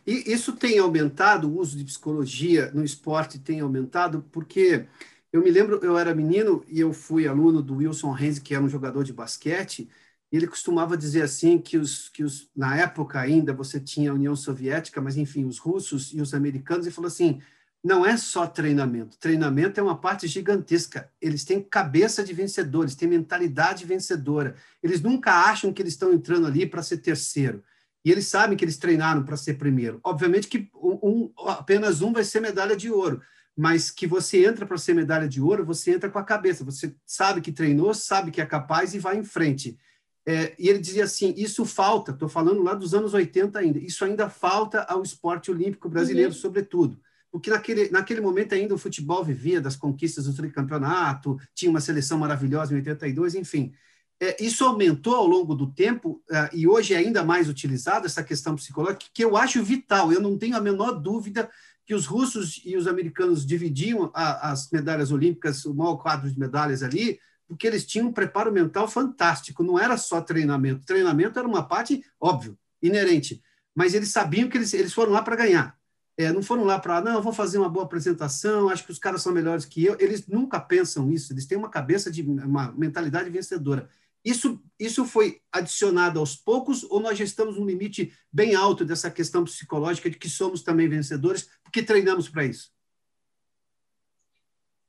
E 0.07 0.31
isso 0.31 0.53
tem 0.53 0.79
aumentado, 0.79 1.49
o 1.49 1.59
uso 1.59 1.77
de 1.77 1.85
psicologia 1.85 2.71
no 2.73 2.85
esporte 2.85 3.39
tem 3.39 3.61
aumentado, 3.61 4.25
porque 4.31 4.87
eu 5.33 5.43
me 5.43 5.51
lembro, 5.51 5.81
eu 5.83 5.99
era 5.99 6.15
menino 6.15 6.63
e 6.69 6.79
eu 6.79 6.93
fui 6.93 7.27
aluno 7.27 7.63
do 7.63 7.77
Wilson 7.77 8.13
Renzi, 8.13 8.41
que 8.41 8.55
era 8.55 8.63
um 8.63 8.69
jogador 8.69 9.03
de 9.03 9.13
basquete, 9.13 9.89
ele 10.33 10.47
costumava 10.47 10.97
dizer 10.97 11.23
assim 11.23 11.59
que 11.59 11.79
os 11.79 12.09
que 12.09 12.25
os 12.25 12.51
na 12.57 12.77
época 12.77 13.21
ainda 13.21 13.53
você 13.53 13.79
tinha 13.79 14.11
a 14.11 14.15
União 14.15 14.35
Soviética, 14.35 15.01
mas 15.01 15.17
enfim, 15.17 15.45
os 15.45 15.59
russos 15.59 16.13
e 16.13 16.21
os 16.21 16.35
americanos, 16.35 16.87
e 16.87 16.91
falou 16.91 17.09
assim: 17.09 17.41
não 17.85 18.05
é 18.05 18.17
só 18.17 18.47
treinamento. 18.47 19.19
Treinamento 19.19 19.79
é 19.79 19.83
uma 19.83 19.99
parte 19.99 20.27
gigantesca. 20.27 21.11
Eles 21.21 21.45
têm 21.45 21.63
cabeça 21.63 22.25
de 22.25 22.33
vencedores, 22.33 22.95
têm 22.95 23.07
mentalidade 23.07 23.85
vencedora. 23.85 24.57
Eles 24.83 25.03
nunca 25.03 25.33
acham 25.33 25.71
que 25.71 25.83
eles 25.83 25.93
estão 25.93 26.11
entrando 26.11 26.47
ali 26.47 26.65
para 26.65 26.83
ser 26.83 26.97
terceiro. 26.99 27.63
E 28.03 28.11
eles 28.11 28.27
sabem 28.27 28.57
que 28.57 28.65
eles 28.65 28.79
treinaram 28.79 29.23
para 29.23 29.37
ser 29.37 29.55
primeiro. 29.55 30.01
Obviamente 30.03 30.49
que 30.49 30.71
um, 30.75 31.31
apenas 31.47 32.01
um 32.01 32.13
vai 32.13 32.25
ser 32.25 32.41
medalha 32.41 32.75
de 32.75 32.91
ouro, 32.91 33.21
mas 33.55 33.91
que 33.91 34.07
você 34.07 34.47
entra 34.47 34.65
para 34.65 34.79
ser 34.79 34.95
medalha 34.95 35.29
de 35.29 35.43
ouro, 35.43 35.65
você 35.65 35.93
entra 35.93 36.09
com 36.09 36.19
a 36.19 36.25
cabeça. 36.25 36.65
Você 36.65 36.95
sabe 37.05 37.43
que 37.43 37.53
treinou, 37.53 37.93
sabe 37.93 38.31
que 38.31 38.41
é 38.41 38.47
capaz 38.47 38.95
e 38.95 38.99
vai 38.99 39.19
em 39.19 39.25
frente. 39.25 39.79
É, 40.27 40.55
e 40.59 40.69
ele 40.69 40.79
dizia 40.79 41.05
assim: 41.05 41.35
isso 41.37 41.65
falta, 41.65 42.13
estou 42.13 42.29
falando 42.29 42.63
lá 42.63 42.75
dos 42.75 42.95
anos 42.95 43.13
80 43.15 43.59
ainda, 43.59 43.79
isso 43.79 44.05
ainda 44.05 44.29
falta 44.29 44.83
ao 44.83 45.03
esporte 45.03 45.51
olímpico 45.51 45.89
brasileiro, 45.89 46.31
uhum. 46.31 46.37
sobretudo 46.37 46.99
porque 47.35 47.51
naquele, 47.51 47.91
naquele 47.91 48.21
momento 48.21 48.55
ainda 48.55 48.77
o 48.77 48.79
futebol 48.79 49.25
vivia 49.25 49.61
das 49.61 49.75
conquistas 49.75 50.27
do 50.27 50.33
tricampeonato, 50.33 51.37
tinha 51.53 51.69
uma 51.69 51.81
seleção 51.81 52.17
maravilhosa 52.17 52.73
em 52.73 52.77
82, 52.77 53.35
enfim. 53.35 53.73
É, 54.21 54.41
isso 54.41 54.65
aumentou 54.65 55.17
ao 55.17 55.27
longo 55.27 55.53
do 55.53 55.67
tempo 55.67 56.23
é, 56.31 56.51
e 56.53 56.69
hoje 56.69 56.95
é 56.95 56.99
ainda 56.99 57.25
mais 57.25 57.49
utilizado 57.49 58.07
essa 58.07 58.23
questão 58.23 58.55
psicológica, 58.55 59.07
que 59.13 59.25
eu 59.25 59.37
acho 59.37 59.65
vital. 59.65 60.13
Eu 60.13 60.21
não 60.21 60.39
tenho 60.39 60.57
a 60.57 60.61
menor 60.61 60.93
dúvida 60.93 61.51
que 61.85 61.93
os 61.93 62.07
russos 62.07 62.63
e 62.65 62.77
os 62.77 62.87
americanos 62.87 63.45
dividiam 63.45 64.13
a, 64.15 64.53
as 64.53 64.71
medalhas 64.71 65.11
olímpicas, 65.11 65.65
o 65.65 65.75
maior 65.75 65.97
quadro 65.97 66.31
de 66.31 66.39
medalhas 66.39 66.85
ali, 66.85 67.19
porque 67.47 67.67
eles 67.67 67.87
tinham 67.87 68.09
um 68.09 68.13
preparo 68.13 68.53
mental 68.53 68.89
fantástico. 68.89 69.63
Não 69.63 69.79
era 69.79 69.97
só 69.97 70.21
treinamento. 70.21 70.85
Treinamento 70.87 71.39
era 71.39 71.47
uma 71.47 71.67
parte, 71.67 72.05
óbvio, 72.21 72.59
inerente. 72.83 73.43
Mas 73.75 73.95
eles 73.95 74.11
sabiam 74.11 74.49
que 74.49 74.57
eles, 74.57 74.73
eles 74.73 74.93
foram 74.93 75.13
lá 75.13 75.23
para 75.23 75.37
ganhar. 75.37 75.77
é, 76.17 76.33
não 76.33 76.43
foram 76.43 76.65
lá 76.65 76.79
para, 76.79 77.01
não, 77.01 77.15
eu 77.15 77.23
vou 77.23 77.33
fazer 77.33 77.59
uma 77.59 77.69
boa 77.69 77.85
apresentação, 77.85 78.69
acho 78.69 78.85
que 78.85 78.93
os 78.93 78.99
caras 78.99 79.23
são 79.23 79.33
melhores 79.33 79.65
que 79.65 79.85
eu. 79.85 79.97
Eles 79.99 80.27
nunca 80.29 80.61
pensam 80.61 81.11
isso, 81.11 81.33
eles 81.33 81.47
têm 81.47 81.59
uma 81.59 81.71
cabeça 81.71 82.11
de 82.11 82.23
uma 82.23 82.73
mentalidade 82.73 83.29
vencedora. 83.31 83.89
Isso, 84.25 84.63
isso 84.79 85.05
foi 85.05 85.43
adicionado 85.53 86.19
aos 86.19 86.35
poucos 86.35 86.85
ou 86.85 86.99
nós 87.01 87.19
já 87.19 87.25
estamos 87.25 87.59
num 87.59 87.67
limite 87.67 88.17
bem 88.33 88.55
alto 88.55 88.85
dessa 88.85 89.11
questão 89.11 89.45
psicológica 89.45 90.09
de 90.09 90.17
que 90.17 90.31
somos 90.31 90.63
também 90.63 90.89
vencedores 90.89 91.51
porque 91.63 91.83
treinamos 91.83 92.29
para 92.29 92.45
isso? 92.47 92.73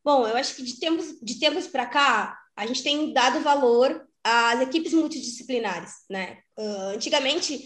Bom, 0.03 0.27
eu 0.27 0.38
acho 0.38 0.55
que 0.55 0.63
de 0.63 0.79
tempos, 0.79 1.19
de 1.21 1.39
tempos 1.39 1.67
para 1.67 1.85
cá, 1.88 2.39
a 2.55 2.65
gente 2.65 2.83
tem 2.83 3.12
dado 3.12 3.41
valor 3.41 4.07
às 4.24 4.62
equipes 4.62 4.93
multidisciplinares, 4.93 5.91
né? 6.09 6.39
Uh, 6.57 6.95
antigamente, 6.95 7.57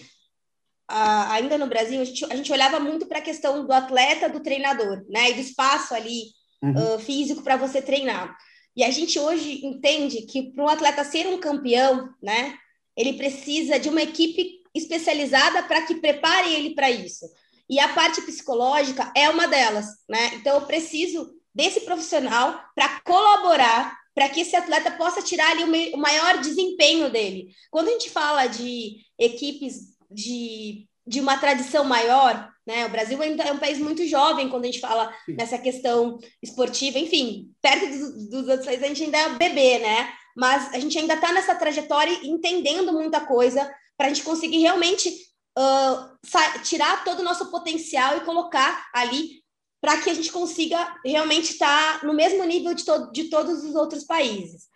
uh, 0.92 1.30
ainda 1.32 1.58
no 1.58 1.68
Brasil, 1.68 2.02
a 2.02 2.04
gente, 2.04 2.26
a 2.26 2.36
gente 2.36 2.52
olhava 2.52 2.80
muito 2.80 3.06
para 3.06 3.20
a 3.20 3.24
questão 3.24 3.66
do 3.66 3.72
atleta, 3.72 4.30
do 4.30 4.42
treinador, 4.42 5.06
né? 5.10 5.30
E 5.30 5.34
do 5.36 5.42
espaço 5.42 5.94
ali 5.94 6.24
uhum. 6.62 6.96
uh, 6.96 7.00
físico 7.00 7.44
para 7.44 7.56
você 7.56 7.82
treinar. 7.82 8.36
E 8.76 8.84
a 8.84 8.92
gente 8.92 9.20
hoje 9.20 9.66
entende 9.66 10.24
que 10.24 10.52
para 10.52 10.64
um 10.64 10.70
atleta 10.70 11.04
ser 11.04 11.28
um 11.28 11.40
campeão, 11.40 12.10
né? 12.22 12.58
Ele 12.96 13.14
precisa 13.14 13.80
de 13.80 13.90
uma 13.90 14.02
equipe 14.02 14.60
especializada 14.76 15.64
para 15.64 15.86
que 15.86 15.96
prepare 15.96 16.54
ele 16.54 16.76
para 16.76 16.90
isso. 16.90 17.26
E 17.70 17.80
a 17.80 17.90
parte 17.90 18.22
psicológica 18.22 19.12
é 19.16 19.30
uma 19.30 19.48
delas, 19.48 19.86
né? 20.10 20.36
Então 20.36 20.56
eu 20.56 20.66
preciso 20.66 21.36
desse 21.54 21.82
profissional 21.82 22.60
para 22.76 23.00
colaborar 23.02 23.98
para 24.20 24.28
que 24.28 24.42
esse 24.42 24.54
atleta 24.54 24.92
possa 24.92 25.22
tirar 25.22 25.50
ali 25.52 25.94
o 25.94 25.98
maior 25.98 26.40
desempenho 26.40 27.10
dele. 27.10 27.56
Quando 27.72 27.88
a 27.88 27.92
gente 27.92 28.10
fala 28.10 28.48
de 28.48 28.98
equipes 29.18 29.96
de, 30.12 30.86
de 31.08 31.22
uma 31.22 31.38
tradição 31.38 31.86
maior, 31.86 32.52
né? 32.68 32.86
O 32.86 32.90
Brasil 32.90 33.22
ainda 33.22 33.46
é 33.46 33.54
um 33.54 33.58
país 33.58 33.80
muito 33.80 34.06
jovem 34.06 34.50
quando 34.50 34.66
a 34.66 34.66
gente 34.66 34.82
fala 34.82 35.10
Sim. 35.26 35.36
nessa 35.38 35.58
questão 35.58 36.20
esportiva, 36.44 37.00
enfim, 37.00 37.50
perto 37.62 37.88
dos, 37.88 38.30
dos 38.30 38.48
outros 38.50 38.66
países 38.66 38.84
a 38.84 38.88
gente 38.90 39.04
ainda 39.06 39.18
é 39.20 39.30
bebê, 39.30 39.80
né? 39.80 40.12
Mas 40.36 40.74
a 40.74 40.80
gente 40.80 41.00
ainda 41.00 41.14
está 41.14 41.32
nessa 41.32 41.56
trajetória 41.56 42.20
entendendo 42.22 42.92
muita 42.92 43.22
coisa 43.22 43.74
para 43.96 44.08
a 44.08 44.10
gente 44.10 44.24
conseguir 44.24 44.60
realmente 44.60 45.10
uh, 45.58 46.62
tirar 46.66 47.06
todo 47.06 47.20
o 47.22 47.24
nosso 47.24 47.50
potencial 47.50 48.18
e 48.18 48.26
colocar 48.26 48.86
ali 48.94 49.39
para 49.82 49.98
que 50.02 50.10
a 50.10 50.14
gente 50.14 50.32
consiga 50.32 50.96
realmente 51.06 51.52
estar 51.52 52.00
tá 52.00 52.06
no 52.06 52.14
mesmo 52.14 52.44
nível 52.44 52.74
de, 52.74 52.84
to 52.84 53.12
de 53.12 53.26
todos 53.26 53.64
os 53.64 53.76
outros 53.76 54.04
países. 54.04 54.68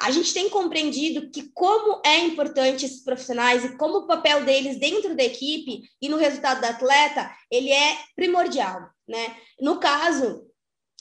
A 0.00 0.12
gente 0.12 0.32
tem 0.32 0.48
compreendido 0.48 1.28
que 1.30 1.50
como 1.52 2.00
é 2.04 2.18
importante 2.18 2.86
esses 2.86 3.02
profissionais 3.02 3.64
e 3.64 3.76
como 3.76 3.98
o 3.98 4.06
papel 4.06 4.44
deles 4.44 4.78
dentro 4.78 5.16
da 5.16 5.24
equipe 5.24 5.82
e 6.00 6.08
no 6.08 6.16
resultado 6.16 6.60
do 6.60 6.66
atleta, 6.66 7.30
ele 7.50 7.72
é 7.72 7.98
primordial, 8.14 8.88
né? 9.08 9.36
No 9.60 9.80
caso 9.80 10.46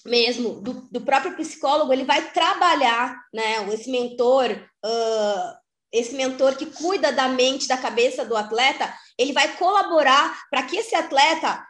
mesmo 0.03 0.61
do, 0.61 0.87
do 0.89 1.01
próprio 1.01 1.35
psicólogo, 1.35 1.93
ele 1.93 2.05
vai 2.05 2.31
trabalhar, 2.31 3.15
né? 3.31 3.71
Esse 3.71 3.91
mentor, 3.91 4.51
uh, 4.51 5.57
esse 5.91 6.15
mentor 6.15 6.55
que 6.55 6.65
cuida 6.65 7.11
da 7.11 7.27
mente, 7.27 7.67
da 7.67 7.77
cabeça 7.77 8.25
do 8.25 8.35
atleta, 8.35 8.91
ele 9.17 9.33
vai 9.33 9.55
colaborar 9.57 10.43
para 10.49 10.63
que 10.63 10.77
esse 10.77 10.95
atleta 10.95 11.63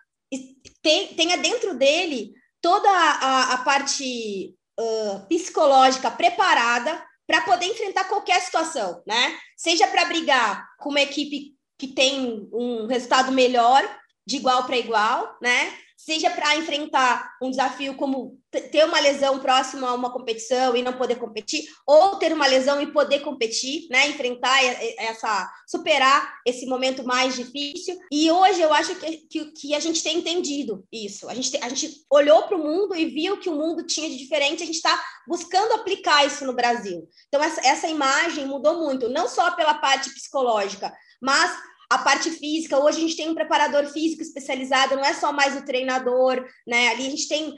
tenha 1.16 1.38
dentro 1.38 1.76
dele 1.76 2.34
toda 2.62 2.90
a, 2.90 3.54
a 3.54 3.58
parte 3.60 4.56
uh, 4.80 5.20
psicológica 5.28 6.10
preparada 6.12 7.04
para 7.26 7.42
poder 7.42 7.66
enfrentar 7.66 8.06
qualquer 8.06 8.42
situação, 8.42 9.02
né? 9.06 9.38
Seja 9.58 9.88
para 9.88 10.06
brigar 10.06 10.66
com 10.80 10.90
uma 10.90 11.02
equipe 11.02 11.56
que 11.78 11.88
tem 11.88 12.48
um 12.52 12.88
resultado 12.88 13.32
melhor, 13.32 13.84
de 14.26 14.38
igual 14.38 14.66
para 14.66 14.78
igual, 14.78 15.38
né? 15.42 15.78
Seja 15.98 16.30
para 16.30 16.56
enfrentar 16.56 17.36
um 17.42 17.50
desafio 17.50 17.96
como 17.96 18.40
ter 18.72 18.86
uma 18.86 19.00
lesão 19.00 19.40
próxima 19.40 19.90
a 19.90 19.94
uma 19.96 20.12
competição 20.12 20.76
e 20.76 20.84
não 20.84 20.94
poder 20.94 21.16
competir, 21.16 21.66
ou 21.86 22.16
ter 22.18 22.32
uma 22.32 22.46
lesão 22.46 22.80
e 22.80 22.94
poder 22.94 23.22
competir, 23.22 23.88
né? 23.90 24.08
Enfrentar 24.08 24.64
essa, 25.00 25.52
superar 25.68 26.40
esse 26.46 26.68
momento 26.68 27.04
mais 27.04 27.36
difícil. 27.36 27.98
E 28.12 28.32
hoje 28.32 28.62
eu 28.62 28.72
acho 28.72 28.96
que, 28.96 29.18
que, 29.28 29.46
que 29.52 29.76
a 29.76 29.80
gente 29.80 30.04
tem 30.04 30.20
entendido 30.20 30.86
isso. 30.92 31.28
A 31.28 31.34
gente, 31.34 31.58
a 31.58 31.68
gente 31.68 32.06
olhou 32.12 32.44
para 32.44 32.56
o 32.56 32.64
mundo 32.64 32.96
e 32.96 33.06
viu 33.06 33.38
que 33.38 33.50
o 33.50 33.56
mundo 33.56 33.84
tinha 33.84 34.08
de 34.08 34.18
diferente, 34.18 34.64
a 34.64 34.68
gente 34.68 34.76
está 34.76 35.04
buscando 35.28 35.74
aplicar 35.74 36.26
isso 36.26 36.46
no 36.46 36.54
Brasil. 36.54 37.08
Então, 37.28 37.44
essa, 37.44 37.66
essa 37.68 37.88
imagem 37.88 38.46
mudou 38.46 38.80
muito, 38.80 39.10
não 39.10 39.28
só 39.28 39.52
pela 39.52 39.74
parte 39.74 40.14
psicológica, 40.14 40.94
mas 41.22 41.58
a 41.90 41.98
parte 42.00 42.30
física, 42.32 42.78
hoje 42.78 42.98
a 42.98 43.02
gente 43.02 43.16
tem 43.16 43.30
um 43.30 43.36
preparador 43.36 43.86
físico 43.88 44.22
especializado, 44.22 44.96
não 44.96 45.06
é 45.06 45.14
só 45.14 45.32
mais 45.32 45.56
o 45.56 45.64
treinador, 45.64 46.46
né? 46.68 46.90
Ali 46.90 47.08
a 47.08 47.10
gente 47.10 47.28
tem 47.28 47.50
uh, 47.50 47.56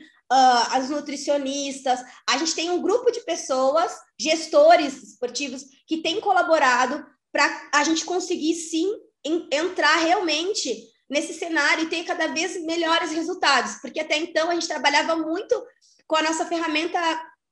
as 0.71 0.89
nutricionistas, 0.89 2.00
a 2.27 2.38
gente 2.38 2.53
tem 2.53 2.69
um 2.69 2.81
grupo 2.81 3.12
de 3.12 3.21
pessoas, 3.21 3.91
gestores 4.19 5.01
esportivos, 5.01 5.63
que 5.88 5.98
têm 5.98 6.21
colaborado 6.21 7.03
para 7.31 7.69
a 7.74 7.83
gente 7.83 8.05
conseguir 8.05 8.53
sim 8.55 8.91
em, 9.25 9.48
entrar 9.51 9.95
realmente 9.98 10.88
nesse 11.09 11.33
cenário 11.33 11.86
e 11.86 11.89
ter 11.89 12.03
cada 12.03 12.27
vez 12.27 12.63
melhores 12.63 13.12
resultados, 13.12 13.75
porque 13.81 14.00
até 14.00 14.15
então 14.17 14.50
a 14.50 14.53
gente 14.53 14.67
trabalhava 14.67 15.15
muito 15.15 15.59
com 16.07 16.15
a 16.15 16.21
nossa 16.21 16.45
ferramenta 16.45 17.00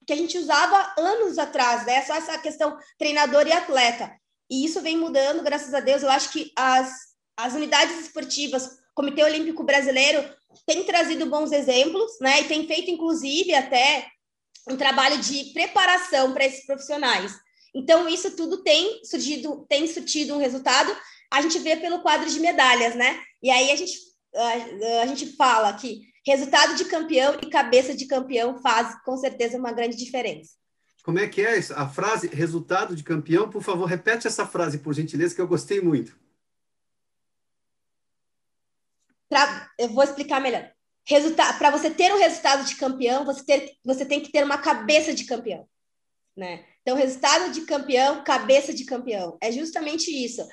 que 0.05 0.13
a 0.13 0.15
gente 0.15 0.37
usava 0.37 0.93
anos 0.97 1.37
atrás, 1.37 1.85
né? 1.85 2.03
Só 2.05 2.13
essa 2.15 2.37
questão 2.37 2.77
treinador 2.97 3.45
e 3.47 3.51
atleta. 3.51 4.11
E 4.49 4.65
isso 4.65 4.81
vem 4.81 4.97
mudando, 4.97 5.43
graças 5.43 5.73
a 5.73 5.79
Deus. 5.79 6.03
Eu 6.03 6.09
acho 6.09 6.31
que 6.31 6.51
as, 6.55 6.91
as 7.35 7.53
unidades 7.53 7.99
esportivas, 7.99 8.77
Comitê 8.95 9.23
Olímpico 9.23 9.63
Brasileiro, 9.63 10.23
tem 10.65 10.83
trazido 10.83 11.25
bons 11.25 11.51
exemplos, 11.51 12.11
né? 12.21 12.41
E 12.41 12.47
tem 12.47 12.65
feito, 12.65 12.89
inclusive, 12.89 13.53
até 13.53 14.07
um 14.69 14.77
trabalho 14.77 15.17
de 15.19 15.45
preparação 15.53 16.33
para 16.33 16.45
esses 16.45 16.65
profissionais. 16.65 17.33
Então, 17.75 18.07
isso 18.07 18.35
tudo 18.35 18.63
tem 18.63 19.03
surgido, 19.03 19.65
tem 19.69 19.87
surtido 19.87 20.33
um 20.33 20.39
resultado. 20.39 20.95
A 21.31 21.41
gente 21.41 21.59
vê 21.59 21.75
pelo 21.75 22.01
quadro 22.01 22.29
de 22.29 22.39
medalhas, 22.39 22.95
né? 22.95 23.21
E 23.41 23.49
aí 23.49 23.71
a 23.71 23.75
gente, 23.75 23.97
a, 24.33 25.01
a 25.01 25.05
gente 25.05 25.35
fala 25.35 25.73
que 25.73 26.01
resultado 26.25 26.75
de 26.75 26.85
campeão 26.85 27.37
e 27.41 27.49
cabeça 27.49 27.93
de 27.95 28.05
campeão 28.05 28.61
faz 28.61 29.01
com 29.03 29.15
certeza 29.15 29.57
uma 29.57 29.71
grande 29.71 29.95
diferença. 29.95 30.51
Como 31.07 31.19
é 31.19 31.27
que 31.29 31.39
é 31.39 31.57
isso? 31.57 31.73
a 31.73 31.87
frase 31.87 32.27
resultado 32.27 32.93
de 32.93 33.01
campeão? 33.01 33.49
Por 33.49 33.63
favor, 33.63 33.85
repete 33.85 34.27
essa 34.27 34.45
frase, 34.45 34.79
por 34.79 34.93
gentileza, 34.93 35.33
que 35.33 35.39
eu 35.39 35.47
gostei 35.47 35.79
muito. 35.79 36.19
Pra, 39.29 39.71
eu 39.79 39.87
vou 39.87 40.03
explicar 40.03 40.41
melhor. 40.41 40.69
Para 41.57 41.71
você 41.71 41.89
ter 41.89 42.13
um 42.13 42.17
resultado 42.17 42.65
de 42.65 42.75
campeão, 42.75 43.23
você, 43.23 43.41
ter, 43.45 43.77
você 43.85 44.05
tem 44.05 44.19
que 44.19 44.33
ter 44.33 44.43
uma 44.43 44.57
cabeça 44.57 45.13
de 45.13 45.23
campeão. 45.23 45.65
Né? 46.35 46.65
Então, 46.81 46.97
resultado 46.97 47.53
de 47.53 47.61
campeão, 47.61 48.21
cabeça 48.25 48.73
de 48.73 48.83
campeão. 48.83 49.37
É 49.41 49.49
justamente 49.49 50.11
isso. 50.11 50.45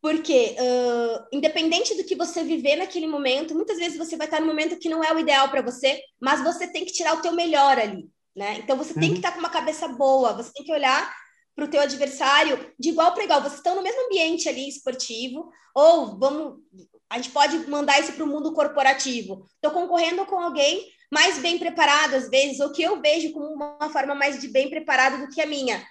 Porque, 0.00 0.54
uh, 0.60 1.26
independente 1.32 1.96
do 1.96 2.04
que 2.04 2.14
você 2.14 2.44
viver 2.44 2.76
naquele 2.76 3.08
momento, 3.08 3.52
muitas 3.52 3.78
vezes 3.78 3.98
você 3.98 4.16
vai 4.16 4.28
estar 4.28 4.38
no 4.38 4.46
momento 4.46 4.78
que 4.78 4.88
não 4.88 5.02
é 5.02 5.12
o 5.12 5.18
ideal 5.18 5.48
para 5.48 5.60
você, 5.60 6.00
mas 6.20 6.40
você 6.44 6.68
tem 6.68 6.84
que 6.84 6.92
tirar 6.92 7.14
o 7.14 7.20
teu 7.20 7.32
melhor 7.32 7.76
ali. 7.80 8.08
Né? 8.36 8.58
Então 8.58 8.76
você 8.76 8.92
uhum. 8.92 9.00
tem 9.00 9.10
que 9.12 9.16
estar 9.16 9.28
uhum. 9.28 9.34
tá 9.34 9.40
com 9.40 9.46
uma 9.46 9.50
cabeça 9.50 9.88
boa, 9.88 10.34
você 10.34 10.52
tem 10.52 10.64
que 10.64 10.72
olhar 10.72 11.10
para 11.54 11.64
o 11.64 11.68
teu 11.68 11.80
adversário 11.80 12.70
de 12.78 12.90
igual 12.90 13.14
para 13.14 13.24
igual. 13.24 13.40
Vocês 13.40 13.54
estão 13.54 13.74
no 13.74 13.82
mesmo 13.82 14.04
ambiente 14.04 14.46
ali 14.46 14.68
esportivo, 14.68 15.50
ou 15.74 16.18
vamos, 16.18 16.60
a 17.08 17.16
gente 17.16 17.30
pode 17.30 17.58
mandar 17.70 17.98
isso 17.98 18.12
para 18.12 18.24
o 18.24 18.26
mundo 18.26 18.52
corporativo. 18.52 19.46
Estou 19.54 19.70
concorrendo 19.70 20.26
com 20.26 20.38
alguém 20.38 20.86
mais 21.10 21.38
bem 21.38 21.58
preparado 21.58 22.14
às 22.14 22.28
vezes, 22.28 22.60
ou 22.60 22.72
que 22.72 22.82
eu 22.82 23.00
vejo 23.00 23.32
como 23.32 23.46
uma 23.54 23.88
forma 23.90 24.14
mais 24.14 24.38
de 24.38 24.48
bem 24.48 24.68
preparado 24.68 25.24
do 25.24 25.32
que 25.32 25.40
a 25.40 25.46
minha. 25.46 25.82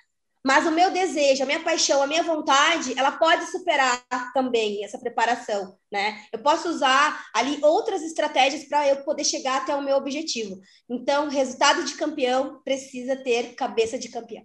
Mas 0.45 0.67
o 0.67 0.71
meu 0.71 0.91
desejo, 0.91 1.41
a 1.41 1.45
minha 1.47 1.63
paixão, 1.63 2.03
a 2.03 2.07
minha 2.07 2.21
vontade, 2.21 2.93
ela 2.95 3.13
pode 3.13 3.49
superar 3.49 4.05
também 4.31 4.85
essa 4.85 4.99
preparação, 4.99 5.75
né? 5.91 6.21
Eu 6.31 6.37
posso 6.37 6.69
usar 6.69 7.25
ali 7.33 7.57
outras 7.63 8.03
estratégias 8.03 8.63
para 8.65 8.87
eu 8.87 8.97
poder 8.97 9.23
chegar 9.23 9.63
até 9.63 9.75
o 9.75 9.81
meu 9.81 9.97
objetivo. 9.97 10.61
Então, 10.87 11.29
resultado 11.29 11.83
de 11.83 11.95
campeão 11.95 12.61
precisa 12.63 13.15
ter 13.15 13.55
cabeça 13.55 13.97
de 13.97 14.09
campeão. 14.09 14.43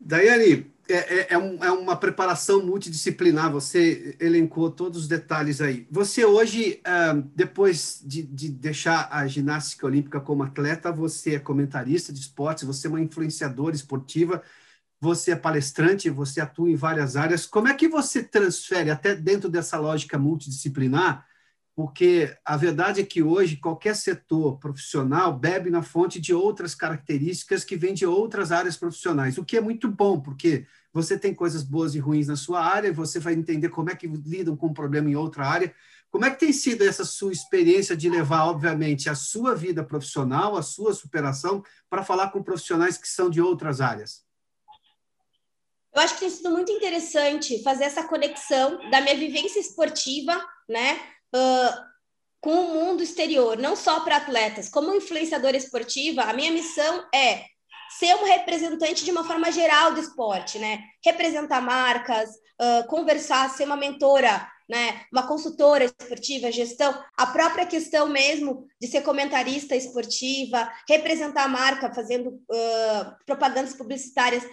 Daiane, 0.00 0.72
é, 0.88 0.94
é, 0.94 1.26
é, 1.34 1.38
um, 1.38 1.62
é, 1.62 1.70
uma 1.70 1.96
preparação 1.96 2.64
multidisciplinar, 2.64 3.52
você 3.52 4.16
elencou 4.18 4.70
todos 4.70 5.02
os 5.02 5.08
detalhes 5.08 5.60
aí. 5.60 5.86
Você 5.90 6.24
hoje, 6.24 6.80
uh, 6.80 7.22
depois 7.34 8.00
de, 8.02 8.22
de, 8.22 8.48
deixar 8.48 9.06
a 9.12 9.26
ginástica 9.26 9.84
olímpica 9.84 10.18
como 10.18 10.44
atleta, 10.44 10.90
você 10.90 11.34
é 11.34 11.38
comentarista 11.38 12.10
de 12.10 12.20
esportes, 12.20 12.64
você 12.64 12.86
é 12.86 12.90
uma 12.90 13.02
influenciadora 13.02 13.76
esportiva, 13.76 14.42
você 15.00 15.32
é 15.32 15.36
palestrante, 15.36 16.10
você 16.10 16.40
atua 16.40 16.70
em 16.70 16.76
várias 16.76 17.16
áreas. 17.16 17.46
Como 17.46 17.68
é 17.68 17.74
que 17.74 17.88
você 17.88 18.22
transfere, 18.22 18.90
até 18.90 19.14
dentro 19.14 19.48
dessa 19.48 19.78
lógica 19.78 20.18
multidisciplinar? 20.18 21.26
Porque 21.76 22.36
a 22.44 22.56
verdade 22.56 23.00
é 23.00 23.04
que 23.04 23.22
hoje 23.22 23.56
qualquer 23.56 23.94
setor 23.94 24.58
profissional 24.58 25.32
bebe 25.32 25.70
na 25.70 25.80
fonte 25.80 26.20
de 26.20 26.34
outras 26.34 26.74
características 26.74 27.62
que 27.62 27.76
vêm 27.76 27.94
de 27.94 28.04
outras 28.04 28.50
áreas 28.50 28.76
profissionais, 28.76 29.38
o 29.38 29.44
que 29.44 29.56
é 29.56 29.60
muito 29.60 29.88
bom, 29.88 30.20
porque 30.20 30.66
você 30.92 31.16
tem 31.16 31.32
coisas 31.32 31.62
boas 31.62 31.94
e 31.94 32.00
ruins 32.00 32.26
na 32.26 32.34
sua 32.34 32.64
área, 32.64 32.92
você 32.92 33.20
vai 33.20 33.34
entender 33.34 33.68
como 33.68 33.90
é 33.90 33.94
que 33.94 34.08
lidam 34.08 34.56
com 34.56 34.66
um 34.66 34.74
problema 34.74 35.08
em 35.08 35.14
outra 35.14 35.46
área. 35.46 35.72
Como 36.10 36.24
é 36.24 36.30
que 36.30 36.40
tem 36.40 36.52
sido 36.52 36.82
essa 36.82 37.04
sua 37.04 37.30
experiência 37.30 37.96
de 37.96 38.10
levar, 38.10 38.46
obviamente, 38.46 39.08
a 39.08 39.14
sua 39.14 39.54
vida 39.54 39.84
profissional, 39.84 40.56
a 40.56 40.62
sua 40.62 40.92
superação, 40.92 41.62
para 41.88 42.02
falar 42.02 42.30
com 42.30 42.42
profissionais 42.42 42.98
que 42.98 43.06
são 43.06 43.30
de 43.30 43.40
outras 43.40 43.80
áreas? 43.80 44.27
Eu 45.98 46.02
acho 46.04 46.14
que 46.14 46.20
tem 46.20 46.30
sido 46.30 46.50
muito 46.50 46.70
interessante 46.70 47.60
fazer 47.60 47.82
essa 47.82 48.04
conexão 48.04 48.88
da 48.88 49.00
minha 49.00 49.16
vivência 49.16 49.58
esportiva, 49.58 50.40
né, 50.68 51.00
uh, 51.34 51.88
com 52.40 52.52
o 52.54 52.74
mundo 52.74 53.02
exterior, 53.02 53.58
não 53.58 53.74
só 53.74 53.98
para 53.98 54.18
atletas. 54.18 54.68
Como 54.68 54.94
influenciadora 54.94 55.56
esportiva, 55.56 56.22
a 56.22 56.32
minha 56.32 56.52
missão 56.52 57.04
é 57.12 57.46
ser 57.98 58.14
um 58.14 58.24
representante 58.26 59.04
de 59.04 59.10
uma 59.10 59.24
forma 59.24 59.50
geral 59.50 59.92
do 59.92 59.98
esporte, 59.98 60.56
né? 60.60 60.84
Representar 61.04 61.60
marcas, 61.60 62.30
uh, 62.30 62.86
conversar, 62.86 63.50
ser 63.50 63.64
uma 63.64 63.76
mentora, 63.76 64.48
né? 64.68 65.00
Uma 65.12 65.26
consultora 65.26 65.84
esportiva, 65.84 66.52
gestão, 66.52 66.96
a 67.16 67.26
própria 67.26 67.66
questão 67.66 68.06
mesmo 68.06 68.68
de 68.80 68.86
ser 68.86 69.00
comentarista 69.00 69.74
esportiva, 69.74 70.70
representar 70.88 71.42
a 71.42 71.48
marca, 71.48 71.92
fazendo 71.92 72.28
uh, 72.28 73.16
propagandas 73.26 73.74
publicitárias. 73.74 74.44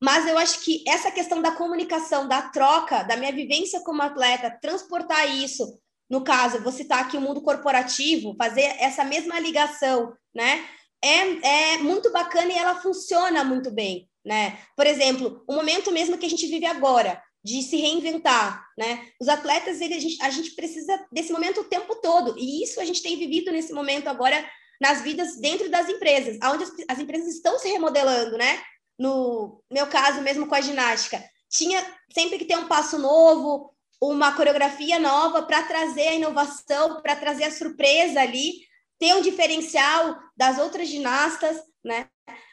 Mas 0.00 0.26
eu 0.26 0.38
acho 0.38 0.60
que 0.60 0.82
essa 0.88 1.10
questão 1.10 1.42
da 1.42 1.52
comunicação, 1.52 2.26
da 2.26 2.42
troca, 2.42 3.02
da 3.02 3.16
minha 3.16 3.32
vivência 3.32 3.80
como 3.80 4.02
atleta, 4.02 4.58
transportar 4.62 5.28
isso, 5.36 5.78
no 6.08 6.24
caso, 6.24 6.62
vou 6.62 6.72
citar 6.72 7.00
aqui 7.00 7.16
o 7.16 7.20
mundo 7.20 7.42
corporativo, 7.42 8.34
fazer 8.36 8.62
essa 8.78 9.04
mesma 9.04 9.38
ligação, 9.38 10.12
né? 10.34 10.64
é, 11.02 11.74
é 11.74 11.78
muito 11.78 12.12
bacana 12.12 12.52
e 12.52 12.56
ela 12.56 12.80
funciona 12.80 13.42
muito 13.42 13.70
bem, 13.70 14.08
né? 14.24 14.58
Por 14.76 14.86
exemplo, 14.86 15.42
o 15.48 15.54
momento 15.54 15.90
mesmo 15.90 16.18
que 16.18 16.26
a 16.26 16.30
gente 16.30 16.46
vive 16.46 16.66
agora, 16.66 17.22
de 17.42 17.62
se 17.62 17.76
reinventar, 17.76 18.62
né? 18.78 19.06
Os 19.18 19.28
atletas, 19.28 19.80
ele, 19.80 19.94
a, 19.94 19.98
gente, 19.98 20.22
a 20.22 20.30
gente 20.30 20.50
precisa 20.50 21.06
desse 21.10 21.32
momento 21.32 21.62
o 21.62 21.64
tempo 21.64 21.94
todo, 21.96 22.38
e 22.38 22.62
isso 22.62 22.78
a 22.80 22.84
gente 22.84 23.02
tem 23.02 23.18
vivido 23.18 23.50
nesse 23.50 23.72
momento 23.72 24.08
agora 24.08 24.46
nas 24.78 25.02
vidas 25.02 25.36
dentro 25.36 25.70
das 25.70 25.88
empresas, 25.88 26.38
onde 26.44 26.64
as, 26.64 26.72
as 26.88 26.98
empresas 26.98 27.34
estão 27.34 27.58
se 27.58 27.68
remodelando, 27.68 28.36
né? 28.36 28.62
No 29.00 29.62
meu 29.72 29.86
caso, 29.86 30.20
mesmo 30.20 30.46
com 30.46 30.54
a 30.54 30.60
ginástica, 30.60 31.24
tinha 31.48 31.82
sempre 32.12 32.36
que 32.36 32.44
ter 32.44 32.58
um 32.58 32.68
passo 32.68 32.98
novo, 32.98 33.74
uma 33.98 34.32
coreografia 34.36 34.98
nova 34.98 35.42
para 35.42 35.62
trazer 35.62 36.08
a 36.08 36.14
inovação, 36.14 37.00
para 37.00 37.16
trazer 37.16 37.44
a 37.44 37.50
surpresa 37.50 38.20
ali, 38.20 38.52
ter 38.98 39.14
um 39.14 39.22
diferencial 39.22 40.18
das 40.36 40.58
outras 40.58 40.86
ginastas, 40.86 41.56
né? 41.82 42.08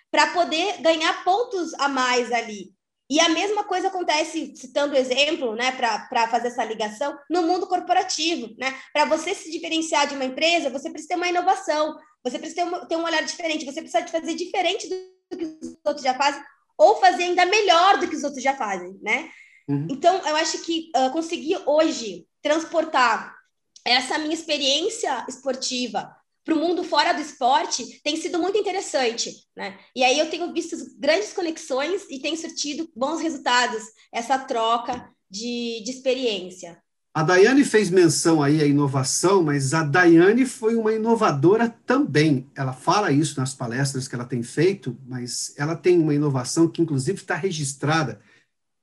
Para 0.10 0.28
poder 0.28 0.82
ganhar 0.82 1.22
pontos 1.26 1.74
a 1.74 1.90
mais 1.90 2.32
ali. 2.32 2.74
E 3.10 3.20
a 3.20 3.28
mesma 3.28 3.66
coisa 3.66 3.90
acontece, 3.90 4.56
citando 4.56 4.94
o 4.94 4.98
exemplo, 4.98 5.54
né, 5.54 5.74
para 5.74 6.28
fazer 6.28 6.48
essa 6.48 6.64
ligação, 6.64 7.18
no 7.30 7.44
mundo 7.44 7.68
corporativo. 7.68 8.54
Né? 8.58 8.78
Para 8.92 9.06
você 9.06 9.34
se 9.34 9.50
diferenciar 9.50 10.08
de 10.08 10.16
uma 10.16 10.26
empresa, 10.26 10.70
você 10.70 10.90
precisa 10.90 11.10
ter 11.10 11.16
uma 11.16 11.30
inovação, 11.30 11.98
você 12.24 12.38
precisa 12.38 12.64
ter, 12.64 12.68
uma, 12.68 12.86
ter 12.86 12.96
um 12.98 13.04
olhar 13.04 13.24
diferente, 13.24 13.66
você 13.66 13.82
precisa 13.82 14.06
fazer 14.08 14.34
diferente 14.34 14.90
do 14.90 15.17
que 15.36 15.46
os 15.46 15.78
outros 15.86 16.04
já 16.04 16.14
fazem, 16.14 16.42
ou 16.78 17.00
fazer 17.00 17.24
ainda 17.24 17.46
melhor 17.46 17.98
do 17.98 18.08
que 18.08 18.16
os 18.16 18.24
outros 18.24 18.44
já 18.44 18.56
fazem. 18.56 18.98
Né? 19.02 19.30
Uhum. 19.68 19.88
Então, 19.90 20.18
eu 20.26 20.36
acho 20.36 20.62
que 20.64 20.92
uh, 20.96 21.12
conseguir 21.12 21.58
hoje 21.66 22.28
transportar 22.42 23.36
essa 23.84 24.18
minha 24.18 24.34
experiência 24.34 25.26
esportiva 25.28 26.16
para 26.48 26.56
o 26.56 26.58
mundo 26.58 26.82
fora 26.82 27.14
do 27.14 27.22
esporte 27.22 28.00
tem 28.02 28.16
sido 28.16 28.40
muito 28.40 28.58
interessante, 28.58 29.34
né? 29.54 29.78
E 29.94 30.02
aí 30.02 30.18
eu 30.18 30.30
tenho 30.30 30.54
visto 30.54 30.78
grandes 30.98 31.34
conexões 31.34 32.04
e 32.10 32.22
tem 32.22 32.38
surtido 32.38 32.90
bons 32.96 33.20
resultados 33.22 33.84
essa 34.14 34.40
troca 34.40 35.14
de, 35.30 35.82
de 35.84 35.92
experiência. 35.92 36.82
A 37.18 37.24
Daiane 37.24 37.66
fez 37.66 37.90
menção 37.90 38.44
aí 38.44 38.62
à 38.62 38.66
inovação, 38.68 39.42
mas 39.42 39.74
a 39.74 39.82
Daiane 39.82 40.46
foi 40.46 40.76
uma 40.76 40.94
inovadora 40.94 41.68
também. 41.68 42.48
Ela 42.54 42.74
fala 42.74 43.12
isso 43.12 43.40
nas 43.40 43.56
palestras 43.56 44.08
que 44.08 44.14
ela 44.14 44.24
tem 44.24 44.44
feito, 44.44 44.96
mas 45.08 45.52
ela 45.58 45.76
tem 45.76 46.00
uma 46.00 46.14
inovação 46.14 46.68
que, 46.68 46.80
inclusive, 46.80 47.18
está 47.18 47.34
registrada 47.34 48.22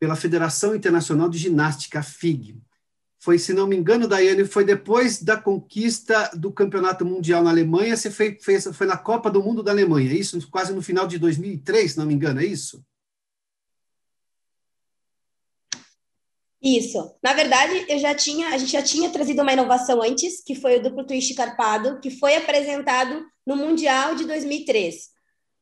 pela 0.01 0.17
Federação 0.17 0.75
Internacional 0.75 1.29
de 1.29 1.39
Ginástica, 1.39 2.01
a 2.01 2.03
FIG 2.03 2.61
foi, 3.21 3.39
se 3.39 3.55
não 3.55 3.69
me 3.69 3.77
engano, 3.77 4.09
Daiane, 4.09 4.45
foi 4.45 4.65
depois 4.65 5.23
da 5.23 5.37
conquista 5.37 6.31
do 6.35 6.53
Campeonato 6.53 7.07
Mundial 7.07 7.43
na 7.43 7.51
Alemanha, 7.51 7.97
você 7.97 8.11
fez, 8.11 8.45
fez, 8.45 8.69
foi 8.73 8.87
na 8.87 8.99
Copa 8.99 9.31
do 9.31 9.43
Mundo 9.43 9.63
da 9.63 9.71
Alemanha, 9.71 10.11
é 10.11 10.15
isso? 10.17 10.51
Quase 10.51 10.75
no 10.75 10.83
final 10.83 11.07
de 11.07 11.19
2003, 11.19 11.93
se 11.93 11.99
não 11.99 12.05
me 12.05 12.13
engano, 12.13 12.41
é 12.41 12.45
isso? 12.45 12.85
Isso. 16.65 17.15
Na 17.23 17.35
verdade, 17.35 17.85
eu 17.91 17.99
já 17.99 18.15
tinha, 18.15 18.49
a 18.49 18.57
gente 18.57 18.73
já 18.73 18.83
tinha 18.83 19.11
trazido 19.11 19.43
uma 19.43 19.53
inovação 19.53 20.01
antes, 20.03 20.43
que 20.43 20.55
foi 20.55 20.79
o 20.79 20.83
duplo 20.83 21.05
twist 21.05 21.35
carpado, 21.35 22.01
que 22.01 22.11
foi 22.11 22.37
apresentado 22.37 23.23
no 23.47 23.55
Mundial 23.55 24.15
de 24.15 24.25
2003. 24.25 24.95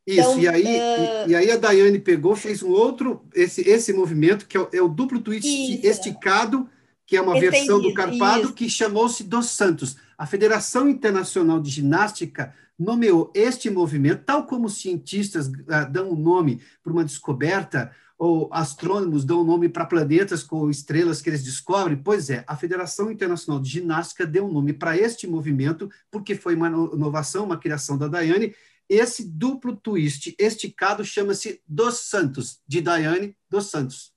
Isso, 0.07 0.21
então, 0.21 0.39
e, 0.39 0.49
aí, 0.49 0.65
uh... 0.65 1.29
e, 1.29 1.31
e, 1.31 1.35
aí 1.35 1.51
a 1.51 1.57
Daiane 1.57 1.99
pegou, 1.99 2.37
fez 2.37 2.63
um 2.63 2.71
outro, 2.71 3.25
esse, 3.35 3.69
esse 3.69 3.93
movimento, 3.93 4.47
que 4.47 4.57
é 4.57 4.61
o, 4.61 4.69
é 4.73 4.81
o 4.81 4.89
duplo 4.89 5.21
twist 5.21 5.47
isso. 5.47 5.87
esticado, 5.87 6.69
que 7.05 7.17
é 7.17 7.21
uma 7.21 7.37
Entendi, 7.37 7.51
versão 7.51 7.81
do 7.81 7.93
Carpado 7.93 8.45
isso. 8.45 8.53
que 8.55 8.71
chamou-se 8.71 9.25
Dos 9.25 9.47
Santos. 9.51 9.97
A 10.17 10.25
Federação 10.25 10.89
Internacional 10.89 11.61
de 11.61 11.71
Ginástica 11.71 12.55
nomeou 12.79 13.31
este 13.35 13.71
movimento, 13.71 14.25
tal 14.25 14.47
como 14.47 14.67
os 14.67 14.81
cientistas 14.81 15.47
uh, 15.47 15.91
dão 15.91 16.11
um 16.11 16.17
nome 16.17 16.61
para 16.83 16.93
uma 16.93 17.05
descoberta, 17.05 17.93
ou 18.25 18.49
astrônomos 18.53 19.25
dão 19.25 19.43
nome 19.43 19.69
para 19.69 19.85
planetas 19.85 20.45
com 20.45 20.71
estrelas 20.71 21.21
que 21.21 21.29
eles 21.29 21.43
descobrem. 21.43 21.97
Pois 21.97 22.31
é, 22.31 22.45
a 22.47 22.57
Federação 22.57 23.11
Internacional 23.11 23.61
de 23.61 23.69
Ginástica 23.69 24.25
deu 24.25 24.47
um 24.47 24.53
nome 24.53 24.73
para 24.73 24.97
este 24.97 25.27
movimento, 25.27 25.91
porque 26.09 26.37
foi 26.37 26.55
uma 26.55 26.69
inovação, 26.69 27.45
uma 27.45 27.59
criação 27.59 27.99
da 27.99 28.07
Daiane. 28.07 28.55
Esse 28.89 29.29
duplo 29.29 29.75
twist 29.75 30.37
esticado 30.39 31.05
chama-se 31.05 31.61
Dos 31.67 32.09
Santos, 32.09 32.61
de 32.65 32.81
Daiane 32.81 33.37
dos 33.51 33.71
Santos. 33.71 34.13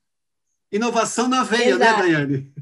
Inovação 0.72 1.28
na 1.28 1.44
veia, 1.44 1.76
né, 1.76 1.86
Exato. 1.88 2.04
né, 2.04 2.14
Daiane? 2.14 2.54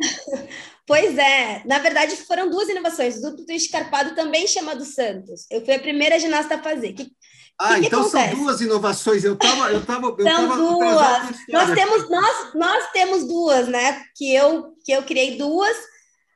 Pois 0.90 1.16
é, 1.16 1.62
na 1.66 1.78
verdade 1.78 2.16
foram 2.16 2.50
duas 2.50 2.68
inovações. 2.68 3.16
O 3.18 3.22
duplo 3.22 3.46
twist 3.46 3.70
carpado 3.70 4.12
também 4.16 4.44
chama 4.48 4.74
do 4.74 4.84
Santos. 4.84 5.46
Eu 5.48 5.64
fui 5.64 5.72
a 5.72 5.78
primeira 5.78 6.18
ginasta 6.18 6.56
a 6.56 6.62
fazer. 6.62 6.94
Que, 6.94 7.12
ah, 7.60 7.78
que 7.78 7.86
então 7.86 8.02
que 8.02 8.10
são 8.10 8.30
duas 8.30 8.60
inovações. 8.60 9.22
Eu 9.22 9.34
estava, 9.34 9.70
eu 9.70 9.86
tava, 9.86 10.08
eu 10.08 10.24
são 10.24 10.48
tava 10.48 10.56
duas. 10.56 11.46
Nós 11.48 11.74
temos, 11.74 12.10
nós, 12.10 12.54
nós 12.56 12.90
temos 12.90 13.24
duas, 13.28 13.68
né? 13.68 14.02
Que 14.16 14.34
eu, 14.34 14.74
que 14.84 14.90
eu 14.90 15.04
criei 15.04 15.38
duas 15.38 15.76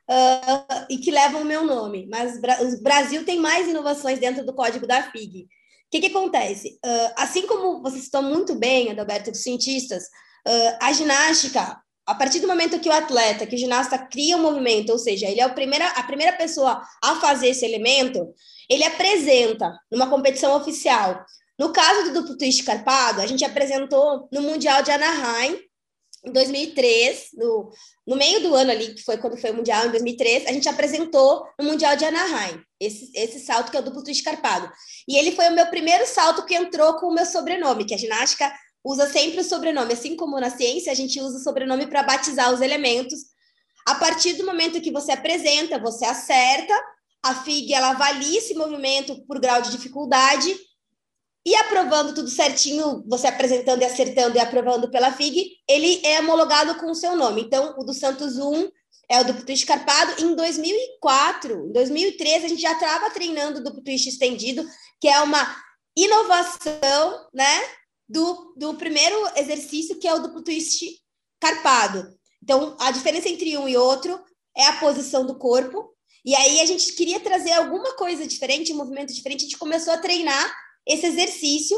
uh, 0.09 0.85
e 0.89 0.99
que 0.99 1.11
levam 1.11 1.41
o 1.41 1.45
meu 1.45 1.65
nome. 1.65 2.07
Mas 2.09 2.37
o 2.37 2.81
Brasil 2.81 3.25
tem 3.25 3.37
mais 3.37 3.67
inovações 3.67 4.19
dentro 4.19 4.45
do 4.45 4.55
código 4.55 4.87
da 4.87 5.03
FIG. 5.03 5.41
O 5.41 5.47
que, 5.91 5.99
que 5.99 6.15
acontece? 6.15 6.79
Uh, 6.85 7.11
assim 7.17 7.45
como 7.45 7.81
você 7.81 7.99
citou 7.99 8.21
muito 8.21 8.55
bem, 8.55 8.89
Adalberto, 8.89 9.31
dos 9.31 9.43
cientistas, 9.43 10.03
uh, 10.47 10.77
a 10.79 10.93
ginástica 10.93 11.77
a 12.05 12.13
partir 12.13 12.39
do 12.39 12.47
momento 12.47 12.79
que 12.79 12.87
o 12.87 12.93
atleta, 12.93 13.47
que 13.47 13.55
o 13.55 13.59
ginasta 13.59 13.97
cria 13.97 14.37
um 14.37 14.41
movimento, 14.41 14.91
ou 14.91 14.99
seja, 14.99 15.27
ele 15.27 15.41
é 15.41 15.45
o 15.45 15.53
primeira, 15.53 15.87
a 15.89 16.03
primeira 16.03 16.33
pessoa 16.33 16.81
a 17.03 17.15
fazer 17.15 17.47
esse 17.47 17.65
elemento, 17.65 18.33
ele 18.69 18.83
apresenta 18.83 19.77
numa 19.91 20.09
competição 20.09 20.55
oficial. 20.55 21.25
No 21.57 21.71
caso 21.71 22.05
do 22.05 22.21
duplo 22.21 22.37
twist 22.37 22.63
carpado, 22.63 23.21
a 23.21 23.27
gente 23.27 23.43
apresentou 23.43 24.27
no 24.31 24.41
Mundial 24.41 24.83
de 24.83 24.91
Anaheim, 24.91 25.59
em 26.25 26.31
2003, 26.31 27.29
no, 27.35 27.71
no 28.05 28.15
meio 28.15 28.41
do 28.41 28.55
ano 28.55 28.71
ali, 28.71 28.95
que 28.95 29.03
foi 29.03 29.17
quando 29.17 29.37
foi 29.37 29.51
o 29.51 29.55
Mundial, 29.55 29.85
em 29.85 29.91
2003, 29.91 30.47
a 30.47 30.51
gente 30.51 30.67
apresentou 30.67 31.45
no 31.59 31.65
Mundial 31.65 31.95
de 31.95 32.03
Anaheim, 32.03 32.61
esse, 32.79 33.11
esse 33.15 33.39
salto 33.39 33.71
que 33.71 33.77
é 33.77 33.79
o 33.79 33.83
duplo 33.83 34.03
twist 34.03 34.23
carpado. 34.23 34.71
E 35.07 35.17
ele 35.17 35.31
foi 35.31 35.47
o 35.49 35.53
meu 35.53 35.67
primeiro 35.67 36.05
salto 36.05 36.45
que 36.45 36.55
entrou 36.55 36.95
com 36.95 37.07
o 37.07 37.13
meu 37.13 37.25
sobrenome, 37.25 37.85
que 37.85 37.93
é 37.93 37.97
ginástica 37.97 38.51
usa 38.85 39.09
sempre 39.09 39.41
o 39.41 39.43
sobrenome, 39.43 39.93
assim 39.93 40.15
como 40.15 40.39
na 40.39 40.51
ciência 40.51 40.91
a 40.91 40.95
gente 40.95 41.19
usa 41.19 41.39
o 41.39 41.43
sobrenome 41.43 41.87
para 41.87 42.03
batizar 42.03 42.53
os 42.53 42.61
elementos. 42.61 43.19
A 43.83 43.95
partir 43.95 44.33
do 44.33 44.45
momento 44.45 44.79
que 44.79 44.91
você 44.91 45.11
apresenta, 45.11 45.79
você 45.79 46.05
acerta, 46.05 46.73
a 47.23 47.33
FIG 47.33 47.73
ela 47.73 47.89
avalia 47.89 48.37
esse 48.37 48.53
movimento 48.53 49.25
por 49.25 49.39
grau 49.39 49.59
de 49.61 49.71
dificuldade 49.71 50.55
e 51.43 51.55
aprovando 51.55 52.13
tudo 52.13 52.29
certinho, 52.29 53.03
você 53.07 53.27
apresentando 53.27 53.81
e 53.81 53.85
acertando 53.85 54.35
e 54.35 54.39
aprovando 54.39 54.89
pela 54.89 55.11
FIG, 55.11 55.57
ele 55.67 56.01
é 56.03 56.19
homologado 56.19 56.75
com 56.75 56.89
o 56.89 56.95
seu 56.95 57.15
nome. 57.15 57.41
Então, 57.41 57.75
o 57.77 57.83
do 57.83 57.93
Santos 57.93 58.37
1 58.37 58.69
é 59.09 59.21
o 59.21 59.23
duplo 59.23 59.45
twist 59.45 59.63
escarpado. 59.63 60.23
Em 60.23 60.35
2004, 60.35 61.67
em 61.69 61.71
2013, 61.71 62.45
a 62.45 62.49
gente 62.49 62.61
já 62.61 62.73
estava 62.73 63.11
treinando 63.11 63.59
o 63.59 63.63
duplo 63.63 63.83
twist 63.83 64.09
estendido, 64.09 64.67
que 64.99 65.07
é 65.07 65.21
uma 65.21 65.55
inovação, 65.95 67.27
né? 67.31 67.61
Do, 68.07 68.53
do 68.55 68.73
primeiro 68.75 69.15
exercício, 69.35 69.99
que 69.99 70.07
é 70.07 70.13
o 70.13 70.19
duplo 70.19 70.43
twist 70.43 71.01
carpado. 71.39 72.15
Então, 72.41 72.75
a 72.79 72.91
diferença 72.91 73.29
entre 73.29 73.57
um 73.57 73.67
e 73.67 73.75
outro 73.75 74.19
é 74.55 74.67
a 74.67 74.79
posição 74.79 75.25
do 75.25 75.37
corpo. 75.37 75.93
E 76.23 76.33
aí 76.35 76.59
a 76.59 76.65
gente 76.65 76.93
queria 76.93 77.19
trazer 77.19 77.51
alguma 77.53 77.95
coisa 77.95 78.25
diferente, 78.25 78.73
um 78.73 78.77
movimento 78.77 79.13
diferente. 79.13 79.41
A 79.41 79.43
gente 79.45 79.57
começou 79.57 79.93
a 79.93 79.97
treinar 79.97 80.55
esse 80.87 81.05
exercício, 81.05 81.77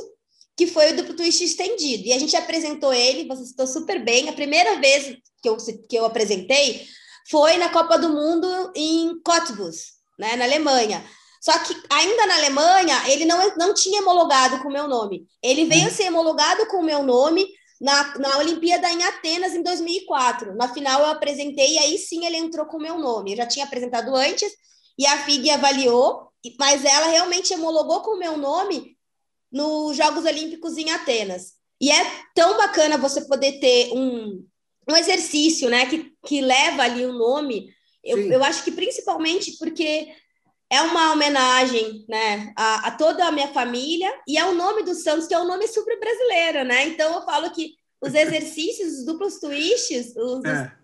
que 0.55 0.67
foi 0.67 0.91
o 0.91 0.95
duplo 0.95 1.15
twist 1.15 1.43
estendido. 1.43 2.07
E 2.07 2.13
a 2.13 2.19
gente 2.19 2.35
apresentou 2.35 2.93
ele, 2.93 3.27
você 3.27 3.45
citou 3.45 3.67
super 3.67 4.03
bem. 4.03 4.29
A 4.29 4.33
primeira 4.33 4.79
vez 4.79 5.17
que 5.41 5.49
eu, 5.49 5.57
que 5.57 5.95
eu 5.95 6.05
apresentei 6.05 6.87
foi 7.29 7.57
na 7.57 7.69
Copa 7.69 7.97
do 7.97 8.09
Mundo 8.09 8.71
em 8.75 9.19
Cottbus, 9.21 9.93
né, 10.17 10.35
na 10.35 10.45
Alemanha. 10.45 11.05
Só 11.47 11.57
que 11.59 11.73
ainda 11.89 12.25
na 12.25 12.35
Alemanha, 12.35 13.09
ele 13.09 13.23
não, 13.23 13.55
não 13.55 13.73
tinha 13.73 14.01
homologado 14.01 14.61
com 14.61 14.67
o 14.67 14.71
meu 14.71 14.85
nome. 14.85 15.25
Ele 15.41 15.63
veio 15.63 15.85
uhum. 15.85 15.89
ser 15.89 16.09
homologado 16.09 16.65
com 16.65 16.81
o 16.81 16.83
meu 16.83 17.03
nome 17.03 17.47
na, 17.79 18.17
na 18.17 18.37
Olimpíada 18.39 18.91
em 18.91 19.01
Atenas 19.01 19.53
em 19.53 19.63
2004. 19.63 20.53
Na 20.55 20.73
final 20.73 20.99
eu 20.99 21.05
apresentei 21.07 21.75
e 21.75 21.77
aí 21.77 21.97
sim 21.97 22.25
ele 22.25 22.35
entrou 22.35 22.65
com 22.65 22.75
o 22.75 22.81
meu 22.81 22.99
nome. 22.99 23.31
Eu 23.31 23.37
já 23.37 23.45
tinha 23.45 23.63
apresentado 23.63 24.13
antes 24.13 24.51
e 24.99 25.05
a 25.05 25.19
FIG 25.19 25.51
avaliou, 25.51 26.27
mas 26.59 26.83
ela 26.83 27.07
realmente 27.07 27.53
homologou 27.53 28.01
com 28.01 28.17
o 28.17 28.19
meu 28.19 28.35
nome 28.35 28.97
nos 29.49 29.95
Jogos 29.95 30.25
Olímpicos 30.25 30.77
em 30.77 30.91
Atenas. 30.91 31.53
E 31.79 31.89
é 31.89 32.11
tão 32.35 32.57
bacana 32.57 32.97
você 32.97 33.25
poder 33.25 33.53
ter 33.61 33.93
um, 33.93 34.45
um 34.89 34.95
exercício, 34.97 35.69
né, 35.69 35.85
que, 35.85 36.11
que 36.25 36.41
leva 36.41 36.83
ali 36.83 37.05
o 37.05 37.13
nome. 37.13 37.69
Eu, 38.03 38.17
eu 38.33 38.43
acho 38.43 38.65
que 38.65 38.71
principalmente 38.71 39.57
porque 39.57 40.09
é 40.69 40.81
uma 40.81 41.13
homenagem, 41.13 42.05
né, 42.09 42.53
a, 42.55 42.87
a, 42.87 42.91
toda 42.91 43.25
a 43.25 43.31
minha 43.31 43.47
família 43.53 44.11
e 44.27 44.37
é 44.37 44.45
o 44.45 44.53
nome 44.53 44.83
do 44.83 44.93
Santos, 44.93 45.27
que 45.27 45.33
é 45.33 45.39
um 45.39 45.47
nome 45.47 45.67
super 45.67 45.97
brasileiro, 45.99 46.65
né? 46.65 46.87
Então 46.87 47.13
eu 47.13 47.21
falo 47.21 47.51
que 47.51 47.75
os 48.01 48.13
exercícios, 48.15 48.99
os 48.99 49.05
duplos 49.05 49.39
twists, 49.39 50.13
os, 50.15 50.43
é. 50.43 50.77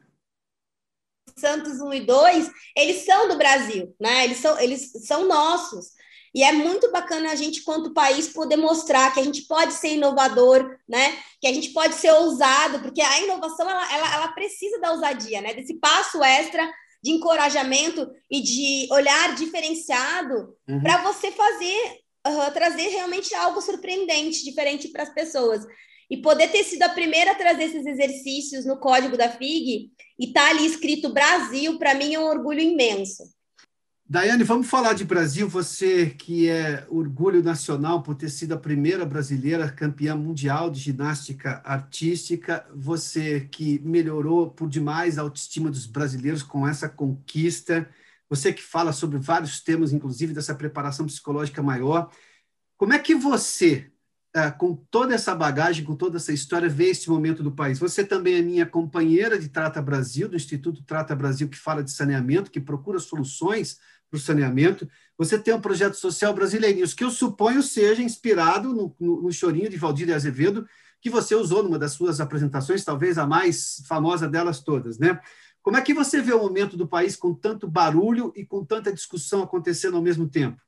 Santos 1.38 1.82
1 1.82 1.94
e 1.94 2.06
2, 2.06 2.52
eles 2.78 3.06
são 3.06 3.28
do 3.28 3.38
Brasil, 3.38 3.96
né? 4.00 4.26
Eles 4.26 4.38
são, 4.38 4.60
eles 4.60 4.92
são 5.06 5.28
nossos. 5.28 5.92
E 6.34 6.44
é 6.44 6.52
muito 6.52 6.92
bacana 6.92 7.32
a 7.32 7.36
gente, 7.36 7.64
quanto 7.64 7.94
país, 7.94 8.28
poder 8.30 8.56
mostrar 8.56 9.14
que 9.14 9.20
a 9.20 9.24
gente 9.24 9.44
pode 9.44 9.74
ser 9.74 9.90
inovador, 9.90 10.78
né? 10.88 11.18
Que 11.40 11.48
a 11.48 11.54
gente 11.54 11.70
pode 11.70 11.94
ser 11.96 12.12
ousado, 12.12 12.80
porque 12.80 13.02
a 13.02 13.22
inovação 13.22 13.70
ela, 13.70 13.94
ela, 13.94 14.14
ela 14.16 14.28
precisa 14.30 14.80
da 14.80 14.92
ousadia, 14.92 15.42
né? 15.42 15.54
Desse 15.54 15.76
passo 15.76 16.24
extra 16.24 16.72
de 17.04 17.12
encorajamento 17.12 18.10
e 18.32 18.42
de 18.42 18.88
olhar 18.92 19.36
diferenciado 19.36 20.56
uhum. 20.68 20.82
para 20.82 21.04
você 21.04 21.32
fazer, 21.32 22.00
uh, 22.26 22.52
trazer 22.54 22.88
realmente 22.88 23.36
algo 23.36 23.60
surpreendente, 23.62 24.46
diferente 24.46 24.88
para 24.88 25.04
as 25.04 25.14
pessoas. 25.14 25.66
E 26.10 26.18
poder 26.18 26.50
ter 26.50 26.64
sido 26.64 26.84
a 26.84 26.90
primeira 26.90 27.32
a 27.32 27.36
trazer 27.36 27.66
esses 27.66 27.86
exercícios 27.86 28.66
no 28.66 28.80
código 28.80 29.18
da 29.18 29.30
FIG 29.30 29.92
e 30.18 30.26
estar 30.28 30.46
tá 30.46 30.50
ali 30.50 30.66
escrito 30.66 31.14
Brasil, 31.14 31.78
para 31.78 31.94
mim 31.94 32.14
é 32.14 32.20
um 32.20 32.28
orgulho 32.28 32.60
imenso. 32.60 33.24
Daiane, 34.14 34.44
vamos 34.44 34.70
falar 34.70 34.94
de 34.94 35.04
Brasil. 35.04 35.50
Você 35.50 36.12
que 36.12 36.48
é 36.48 36.86
orgulho 36.88 37.42
nacional 37.42 38.04
por 38.04 38.14
ter 38.14 38.30
sido 38.30 38.54
a 38.54 38.60
primeira 38.60 39.04
brasileira 39.08 39.68
campeã 39.72 40.16
mundial 40.16 40.70
de 40.70 40.80
ginástica 40.80 41.64
artística, 41.66 42.64
você 42.76 43.40
que 43.52 43.80
melhorou 43.80 44.52
por 44.52 44.70
demais 44.70 45.18
a 45.18 45.24
autoestima 45.24 45.72
dos 45.72 45.88
brasileiros 45.88 46.44
com 46.44 46.68
essa 46.68 46.88
conquista, 46.88 47.90
você 48.30 48.54
que 48.54 48.62
fala 48.62 48.94
sobre 48.94 49.18
vários 49.18 49.60
temas, 49.60 49.92
inclusive 49.92 50.32
dessa 50.32 50.54
preparação 50.54 51.08
psicológica 51.08 51.64
maior. 51.64 52.12
Como 52.78 52.94
é 52.94 53.00
que 53.00 53.16
você, 53.16 53.92
é, 54.36 54.52
com 54.52 54.76
toda 54.92 55.16
essa 55.16 55.34
bagagem, 55.34 55.84
com 55.84 55.96
toda 55.96 56.18
essa 56.18 56.32
história, 56.32 56.70
vê 56.70 56.90
esse 56.90 57.10
momento 57.10 57.42
do 57.42 57.52
país? 57.52 57.80
Você 57.80 58.04
também 58.04 58.36
é 58.36 58.44
minha 58.44 58.66
companheira 58.68 59.40
de 59.40 59.50
Trata 59.50 59.82
Brasil, 59.82 60.30
do 60.30 60.36
Instituto 60.36 60.84
Trata 60.84 61.16
Brasil, 61.16 61.50
que 61.50 61.58
fala 61.58 61.84
de 61.84 61.90
saneamento, 61.90 62.52
que 62.52 62.62
procura 62.62 63.00
soluções 63.00 63.80
para 64.14 64.18
o 64.18 64.22
saneamento. 64.22 64.88
Você 65.18 65.40
tem 65.40 65.54
um 65.56 65.62
projeto 65.62 65.96
social 65.96 66.34
Brasileirinhos, 66.34 66.94
que 66.94 67.04
eu 67.04 67.10
suponho 67.10 67.64
seja 67.64 68.04
inspirado 68.04 68.72
no, 68.72 68.96
no, 69.00 69.24
no 69.24 69.32
chorinho 69.32 69.70
de 69.70 69.78
Valdir 69.78 70.14
Azevedo, 70.14 70.68
que 71.02 71.10
você 71.10 71.34
usou 71.34 71.64
numa 71.64 71.80
das 71.80 71.94
suas 71.94 72.22
apresentações, 72.22 72.84
talvez 72.84 73.18
a 73.18 73.26
mais 73.26 73.84
famosa 73.88 74.28
delas 74.28 74.62
todas, 74.62 75.00
né? 75.00 75.20
Como 75.64 75.78
é 75.78 75.82
que 75.82 75.94
você 75.94 76.22
vê 76.22 76.34
o 76.34 76.40
momento 76.40 76.78
do 76.78 76.88
país 76.88 77.16
com 77.16 77.34
tanto 77.34 77.68
barulho 77.68 78.32
e 78.36 78.46
com 78.46 78.64
tanta 78.64 78.94
discussão 78.94 79.42
acontecendo 79.42 79.98
ao 79.98 80.04
mesmo 80.04 80.30
tempo? 80.30 80.62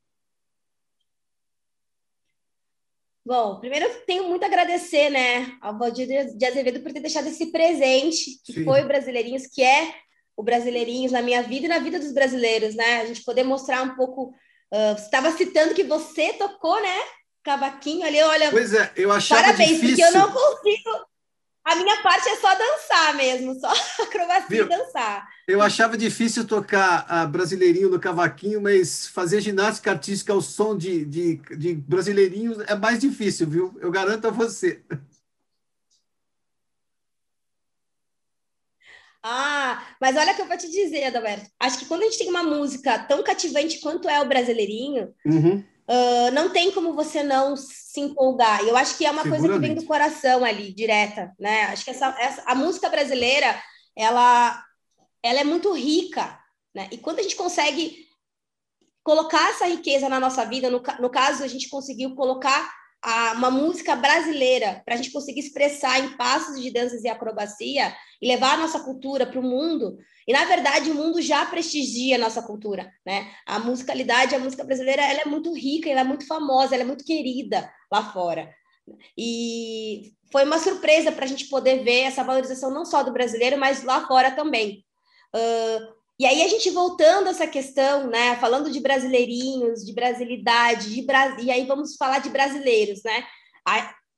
Bom, 3.26 3.60
primeiro 3.60 3.86
eu 3.86 4.02
tenho 4.06 4.30
muito 4.30 4.44
a 4.44 4.48
agradecer, 4.48 5.10
né, 5.10 5.58
ao 5.60 5.78
Valdir 5.78 6.08
de 6.36 6.46
Azevedo 6.46 6.82
por 6.82 6.94
ter 6.94 7.00
deixado 7.00 7.28
esse 7.28 7.48
presente, 7.52 8.40
que 8.44 8.54
Sim. 8.54 8.64
foi 8.64 8.84
o 8.84 8.88
Brasileirinhos, 8.88 9.48
que 9.48 9.64
é 9.64 10.05
o 10.38 10.44
Brasileirinhos 10.44 11.12
na 11.12 11.22
minha 11.22 11.42
vida 11.42 11.66
e 11.66 11.70
na 11.70 11.80
vida 11.80 12.00
dos 12.00 12.12
brasileiros, 12.12 12.76
né? 12.76 13.02
A 13.02 13.06
gente 13.06 13.24
poder 13.24 13.44
mostrar 13.44 13.82
um 13.84 13.96
pouco. 13.96 14.34
Uh, 14.72 14.98
você 14.98 15.06
estava 15.06 15.32
citando 15.32 15.74
que 15.74 15.84
você 15.84 16.34
tocou, 16.34 16.82
né? 16.82 17.00
Cavaquinho 17.44 18.06
ali, 18.06 18.22
olha. 18.22 18.52
Pois 18.52 18.74
é, 18.74 18.92
eu 18.96 19.12
achava 19.12 19.42
Parabéns, 19.42 19.80
difícil. 19.80 20.06
porque 20.06 20.18
eu 20.18 20.20
não 20.20 20.32
consigo. 20.32 20.90
A 21.64 21.76
minha 21.76 22.02
parte 22.04 22.30
é 22.30 22.36
só 22.36 22.54
dançar 22.54 23.16
mesmo, 23.16 23.60
só 23.60 23.72
acrobacia 24.04 24.46
Viu? 24.50 24.66
e 24.66 24.70
dançar. 24.70 25.28
Eu 25.48 25.62
achava 25.62 25.98
difícil 25.98 26.46
tocar 26.46 27.06
a 27.08 27.26
brasileirinho 27.26 27.90
no 27.90 28.00
cavaquinho, 28.00 28.62
mas 28.62 29.08
fazer 29.08 29.42
ginástica 29.42 29.92
artística 29.92 30.34
ao 30.34 30.42
som 30.42 30.78
de, 30.78 31.06
de, 31.06 31.36
de 31.58 31.74
brasileirinhos 31.74 32.60
é 32.68 32.76
mais 32.76 33.00
difícil, 33.00 33.48
viu? 33.48 33.76
Eu 33.80 33.90
garanto 33.90 34.28
a 34.28 34.32
você. 34.32 34.84
Ah, 39.28 39.84
mas 40.00 40.16
olha 40.16 40.34
o 40.34 40.36
que 40.36 40.42
eu 40.44 40.48
vou 40.48 40.56
te 40.56 40.70
dizer, 40.70 41.06
Adalberto. 41.06 41.50
Acho 41.60 41.80
que 41.80 41.86
quando 41.88 42.04
a 42.04 42.06
gente 42.06 42.20
tem 42.20 42.30
uma 42.30 42.44
música 42.44 43.00
tão 43.00 43.24
cativante 43.24 43.80
quanto 43.80 44.08
é 44.08 44.22
o 44.22 44.28
Brasileirinho, 44.28 45.16
uhum. 45.26 45.64
uh, 45.90 46.32
não 46.32 46.52
tem 46.52 46.72
como 46.72 46.94
você 46.94 47.24
não 47.24 47.56
se 47.58 48.00
empolgar. 48.00 48.64
E 48.64 48.70
eu 48.70 48.78
acho 48.78 48.96
que 48.96 49.04
é 49.04 49.10
uma 49.10 49.28
coisa 49.28 49.50
que 49.50 49.58
vem 49.58 49.74
do 49.74 49.84
coração 49.86 50.46
ali, 50.46 50.72
direta, 50.72 51.34
né? 51.40 51.64
Acho 51.64 51.86
que 51.86 51.90
essa, 51.90 52.16
essa, 52.20 52.44
a 52.46 52.54
música 52.54 52.88
brasileira, 52.88 53.60
ela, 53.96 54.64
ela 55.24 55.40
é 55.40 55.44
muito 55.44 55.74
rica, 55.74 56.40
né? 56.76 56.88
E 56.92 56.98
quando 57.00 57.18
a 57.18 57.24
gente 57.24 57.36
consegue 57.36 58.06
colocar 59.04 59.50
essa 59.50 59.66
riqueza 59.66 60.08
na 60.08 60.20
nossa 60.20 60.46
vida, 60.46 60.70
no, 60.70 60.84
no 61.00 61.10
caso, 61.10 61.44
a 61.44 61.48
gente 61.48 61.68
conseguiu 61.68 62.14
colocar 62.14 62.72
a, 63.06 63.34
uma 63.34 63.52
música 63.52 63.96
brasileira 63.96 64.82
para 64.84 64.96
a 64.96 64.98
gente 64.98 65.12
conseguir 65.12 65.42
expressar 65.42 66.00
em 66.00 66.18
passos 66.18 66.60
de 66.60 66.72
danças 66.72 67.04
e 67.04 67.08
acrobacia 67.08 67.96
e 68.20 68.28
levar 68.28 68.56
a 68.56 68.58
nossa 68.58 68.80
cultura 68.80 69.28
para 69.28 69.40
o 69.40 69.44
mundo. 69.44 69.96
E 70.28 70.34
na 70.34 70.44
verdade 70.46 70.90
o 70.90 70.96
mundo 70.96 71.22
já 71.22 71.46
prestigia 71.46 72.16
a 72.16 72.20
nossa 72.20 72.42
cultura, 72.42 72.92
né? 73.06 73.32
A 73.46 73.60
musicalidade, 73.60 74.34
a 74.34 74.40
música 74.40 74.64
brasileira, 74.64 75.04
ela 75.04 75.22
é 75.22 75.26
muito 75.26 75.54
rica, 75.54 75.88
ela 75.88 76.02
é 76.02 76.04
muito 76.04 76.26
famosa, 76.26 76.74
ela 76.74 76.84
é 76.84 76.88
muito 76.88 77.06
querida 77.06 77.72
lá 77.92 78.12
fora. 78.12 78.50
E 79.16 80.14
foi 80.32 80.44
uma 80.44 80.58
surpresa 80.58 81.12
para 81.12 81.26
a 81.26 81.28
gente 81.28 81.46
poder 81.46 81.84
ver 81.84 82.02
essa 82.02 82.24
valorização 82.24 82.72
não 82.72 82.86
só 82.86 83.04
do 83.04 83.14
brasileiro, 83.14 83.58
mas 83.60 83.84
lá 83.84 84.08
fora 84.08 84.32
também. 84.32 84.84
Uh, 85.36 85.95
e 86.18 86.26
aí 86.26 86.44
a 86.44 86.48
gente 86.48 86.70
voltando 86.70 87.28
a 87.28 87.32
essa 87.32 87.46
questão, 87.46 88.08
né, 88.08 88.38
falando 88.38 88.72
de 88.72 88.80
brasileirinhos, 88.80 89.86
de 89.86 89.94
brasilidade, 89.94 90.94
de 90.94 91.06
e 91.44 91.52
aí 91.52 91.66
vamos 91.66 91.96
falar 91.98 92.20
de 92.20 92.30
brasileiros, 92.30 93.04
né? 93.04 93.26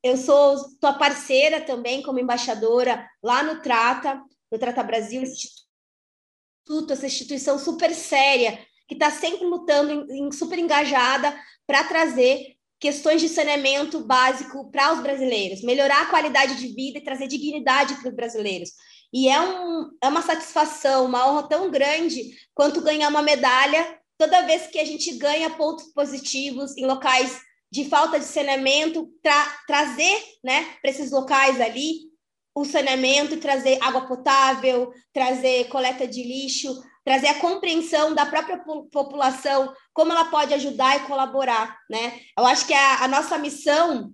Eu 0.04 0.16
sou 0.16 0.58
tua 0.80 0.94
parceira 0.94 1.60
também 1.60 2.04
como 2.04 2.20
embaixadora 2.20 3.10
lá 3.24 3.42
no 3.42 3.62
Trata, 3.62 4.22
no 4.52 4.60
Trata 4.60 4.84
Brasil, 4.84 5.24
instituto, 5.24 6.94
essa 6.94 7.08
instituição 7.08 7.58
super 7.58 7.94
séria 7.94 8.60
que 8.88 8.94
está 8.94 9.10
sempre 9.10 9.46
lutando, 9.46 10.06
super 10.32 10.60
engajada 10.60 11.38
para 11.66 11.84
trazer 11.84 12.56
questões 12.80 13.22
de 13.22 13.28
saneamento 13.28 14.00
básico 14.02 14.70
para 14.72 14.94
os 14.94 15.02
brasileiros, 15.02 15.64
melhorar 15.64 16.04
a 16.04 16.10
qualidade 16.10 16.56
de 16.56 16.68
vida 16.68 17.00
e 17.00 17.04
trazer 17.04 17.28
dignidade 17.28 17.96
para 17.96 18.10
os 18.10 18.16
brasileiros. 18.16 18.70
E 19.14 19.30
é, 19.30 19.40
um, 19.40 19.90
é 20.04 20.08
uma 20.08 20.22
satisfação, 20.22 21.06
uma 21.06 21.28
honra 21.30 21.48
tão 21.48 21.72
grande 21.72 22.32
quanto 22.54 22.82
ganhar 22.82 23.10
uma 23.10 23.22
medalha 23.22 23.98
toda 24.18 24.46
vez 24.46 24.68
que 24.68 24.80
a 24.80 24.86
gente 24.86 25.16
ganha 25.18 25.50
pontos 25.52 25.86
positivos 25.94 26.76
em 26.76 26.86
locais 26.86 27.40
de 27.72 27.86
falta 27.86 28.18
de 28.18 28.26
saneamento, 28.26 29.08
tra 29.22 29.60
trazer 29.68 30.24
né, 30.44 30.66
para 30.82 30.90
esses 30.90 31.12
locais 31.12 31.62
ali 31.62 32.08
o 32.56 32.66
saneamento 32.66 33.38
trazer 33.38 33.78
água 33.84 34.08
potável, 34.08 34.92
trazer 35.14 35.68
coleta 35.68 36.08
de 36.08 36.24
lixo, 36.24 36.76
trazer 37.06 37.28
a 37.28 37.40
compreensão 37.40 38.16
da 38.16 38.26
própria 38.26 38.58
população, 38.92 39.72
como 39.94 40.12
ela 40.12 40.26
pode 40.26 40.56
ajudar 40.56 40.98
e 40.98 41.08
colaborar. 41.08 41.78
Né? 41.88 42.20
Eu 42.36 42.48
acho 42.48 42.66
que 42.66 42.74
a, 42.74 43.04
a 43.04 43.08
nossa 43.08 43.38
missão 43.38 44.12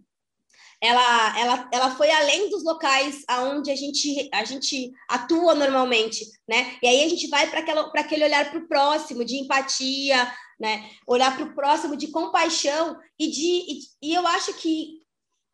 ela, 0.84 1.40
ela, 1.40 1.70
ela 1.72 1.96
foi 1.96 2.12
além 2.12 2.50
dos 2.50 2.62
locais 2.62 3.24
aonde 3.26 3.72
a 3.72 3.76
gente, 3.76 4.30
a 4.34 4.44
gente 4.44 4.92
atua 5.08 5.56
normalmente, 5.56 6.26
né? 6.46 6.78
E 6.84 6.88
aí 6.88 7.06
a 7.06 7.08
gente 7.08 7.30
vai 7.30 7.50
para 7.50 7.62
aquele 8.02 8.26
olhar 8.26 8.52
para 8.52 8.60
o 8.60 8.68
próximo, 8.68 9.24
de 9.24 9.38
empatia, 9.38 10.30
né? 10.60 10.90
Olhar 11.08 11.34
para 11.38 11.46
o 11.46 11.56
próximo 11.56 11.96
de 11.96 12.08
compaixão 12.08 12.98
e 13.18 13.28
de 13.32 13.42
e, 13.42 13.80
e 14.10 14.14
eu 14.14 14.28
acho 14.28 14.54
que 14.56 15.00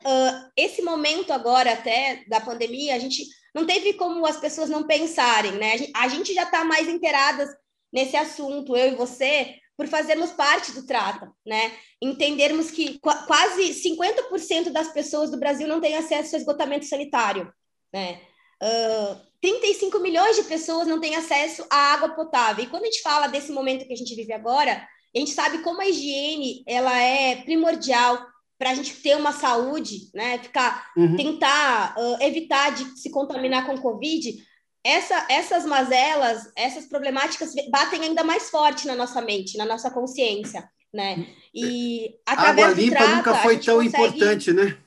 uh, 0.03 0.49
esse 0.57 0.81
momento 0.81 1.31
agora 1.31 1.73
até 1.73 2.25
da 2.27 2.41
pandemia 2.41 2.95
a 2.95 2.99
gente 2.99 3.23
não 3.53 3.67
teve 3.67 3.93
como 3.93 4.25
as 4.25 4.37
pessoas 4.37 4.67
não 4.67 4.87
pensarem, 4.87 5.51
né? 5.51 5.73
A 5.73 5.77
gente, 5.77 5.91
a 5.95 6.07
gente 6.07 6.33
já 6.33 6.43
está 6.43 6.63
mais 6.63 6.87
inteiradas 6.87 7.47
nesse 7.93 8.17
assunto, 8.17 8.75
eu 8.75 8.93
e 8.93 8.95
você, 8.95 9.59
por 9.79 9.87
fazermos 9.87 10.31
parte 10.31 10.73
do 10.73 10.85
Trata, 10.85 11.31
né? 11.47 11.71
Entendermos 12.01 12.69
que 12.69 12.99
qu 12.99 13.09
quase 13.25 13.73
50% 13.75 14.71
das 14.71 14.91
pessoas 14.91 15.31
do 15.31 15.39
Brasil 15.39 15.69
não 15.69 15.79
têm 15.79 15.95
acesso 15.95 16.35
a 16.35 16.37
esgotamento 16.37 16.83
sanitário, 16.83 17.49
né? 17.93 18.19
Uh, 18.61 19.15
35 19.41 19.99
milhões 19.99 20.35
de 20.35 20.43
pessoas 20.43 20.85
não 20.85 20.99
têm 20.99 21.15
acesso 21.15 21.65
à 21.69 21.93
água 21.93 22.09
potável. 22.09 22.61
E 22.61 22.67
quando 22.67 22.83
a 22.83 22.85
gente 22.87 23.01
fala 23.01 23.27
desse 23.27 23.53
momento 23.53 23.87
que 23.87 23.93
a 23.93 23.95
gente 23.95 24.13
vive 24.13 24.33
agora, 24.33 24.85
a 25.15 25.17
gente 25.17 25.31
sabe 25.31 25.59
como 25.59 25.79
a 25.79 25.87
higiene 25.87 26.61
ela 26.67 27.01
é 27.01 27.37
primordial 27.37 28.21
para 28.57 28.71
a 28.71 28.75
gente 28.75 28.93
ter 28.95 29.15
uma 29.15 29.31
saúde, 29.31 30.11
né? 30.13 30.39
Ficar, 30.39 30.91
uhum. 30.97 31.15
tentar 31.15 31.95
uh, 31.97 32.21
evitar 32.21 32.75
de 32.75 32.99
se 32.99 33.09
contaminar 33.09 33.65
com 33.65 33.79
Covid. 33.79 34.45
Essa, 34.83 35.25
essas 35.29 35.65
mazelas, 35.65 36.51
essas 36.55 36.85
problemáticas 36.85 37.53
batem 37.69 38.01
ainda 38.01 38.23
mais 38.23 38.49
forte 38.49 38.87
na 38.87 38.95
nossa 38.95 39.21
mente, 39.21 39.57
na 39.57 39.65
nossa 39.65 39.91
consciência, 39.91 40.69
né? 40.93 41.27
E 41.53 42.15
através 42.25 42.67
água 42.69 42.81
limpa 42.81 42.95
trata, 42.95 43.15
nunca 43.15 43.35
foi 43.35 43.59
tão 43.59 43.83
consegue... 43.83 43.97
importante, 43.97 44.53
né? 44.53 44.77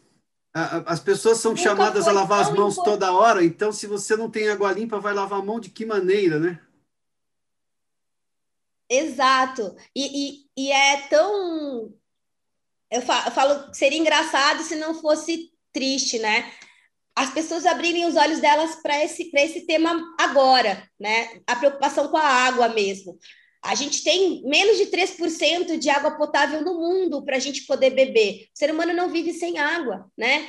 As 0.54 1.00
pessoas 1.00 1.38
são 1.38 1.52
nunca 1.52 1.62
chamadas 1.62 2.08
a 2.08 2.12
lavar 2.12 2.40
as 2.40 2.50
mãos 2.50 2.74
importante. 2.74 2.84
toda 2.84 3.12
hora, 3.12 3.44
então 3.44 3.72
se 3.72 3.86
você 3.86 4.16
não 4.16 4.30
tem 4.30 4.48
água 4.48 4.72
limpa, 4.72 4.98
vai 4.98 5.12
lavar 5.12 5.40
a 5.40 5.44
mão 5.44 5.60
de 5.60 5.70
que 5.70 5.84
maneira, 5.84 6.38
né? 6.38 6.58
Exato. 8.88 9.74
E, 9.96 10.44
e, 10.56 10.64
e 10.64 10.72
é 10.72 11.08
tão. 11.08 11.94
Eu 12.90 13.00
falo, 13.00 13.26
eu 13.26 13.32
falo 13.32 13.70
que 13.70 13.76
seria 13.76 13.98
engraçado 13.98 14.62
se 14.62 14.76
não 14.76 14.94
fosse 14.94 15.50
triste, 15.72 16.18
né? 16.18 16.52
As 17.14 17.32
pessoas 17.32 17.66
abrirem 17.66 18.06
os 18.06 18.16
olhos 18.16 18.40
delas 18.40 18.76
para 18.76 19.04
esse, 19.04 19.30
esse 19.34 19.66
tema 19.66 20.02
agora, 20.18 20.88
né? 20.98 21.40
A 21.46 21.56
preocupação 21.56 22.08
com 22.08 22.16
a 22.16 22.24
água 22.24 22.68
mesmo. 22.68 23.18
A 23.62 23.74
gente 23.74 24.02
tem 24.02 24.42
menos 24.44 24.76
de 24.76 24.86
3% 24.86 25.78
de 25.78 25.90
água 25.90 26.12
potável 26.12 26.62
no 26.62 26.74
mundo 26.74 27.24
para 27.24 27.36
a 27.36 27.40
gente 27.40 27.64
poder 27.66 27.90
beber. 27.90 28.48
O 28.54 28.58
ser 28.58 28.72
humano 28.72 28.92
não 28.92 29.10
vive 29.10 29.32
sem 29.32 29.58
água, 29.58 30.10
né? 30.16 30.48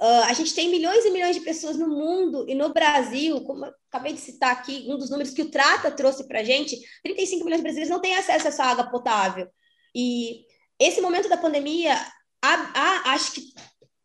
Uh, 0.00 0.24
a 0.26 0.32
gente 0.34 0.54
tem 0.54 0.68
milhões 0.68 1.04
e 1.04 1.10
milhões 1.10 1.36
de 1.36 1.42
pessoas 1.42 1.76
no 1.76 1.88
mundo 1.88 2.44
e 2.46 2.54
no 2.54 2.72
Brasil, 2.72 3.40
como 3.42 3.64
eu 3.64 3.72
acabei 3.90 4.12
de 4.12 4.20
citar 4.20 4.52
aqui, 4.52 4.86
um 4.88 4.98
dos 4.98 5.08
números 5.08 5.32
que 5.32 5.40
o 5.40 5.50
Trata 5.50 5.90
trouxe 5.90 6.28
para 6.28 6.40
a 6.40 6.44
gente, 6.44 6.78
35 7.02 7.44
milhões 7.44 7.60
de 7.60 7.62
brasileiros 7.62 7.90
não 7.90 8.00
têm 8.00 8.14
acesso 8.14 8.46
a 8.46 8.48
essa 8.48 8.64
água 8.64 8.90
potável. 8.90 9.48
E 9.94 10.44
esse 10.78 11.00
momento 11.00 11.30
da 11.30 11.38
pandemia, 11.38 11.94
a, 12.42 12.54
a, 12.54 13.12
acho 13.14 13.32
que 13.32 13.40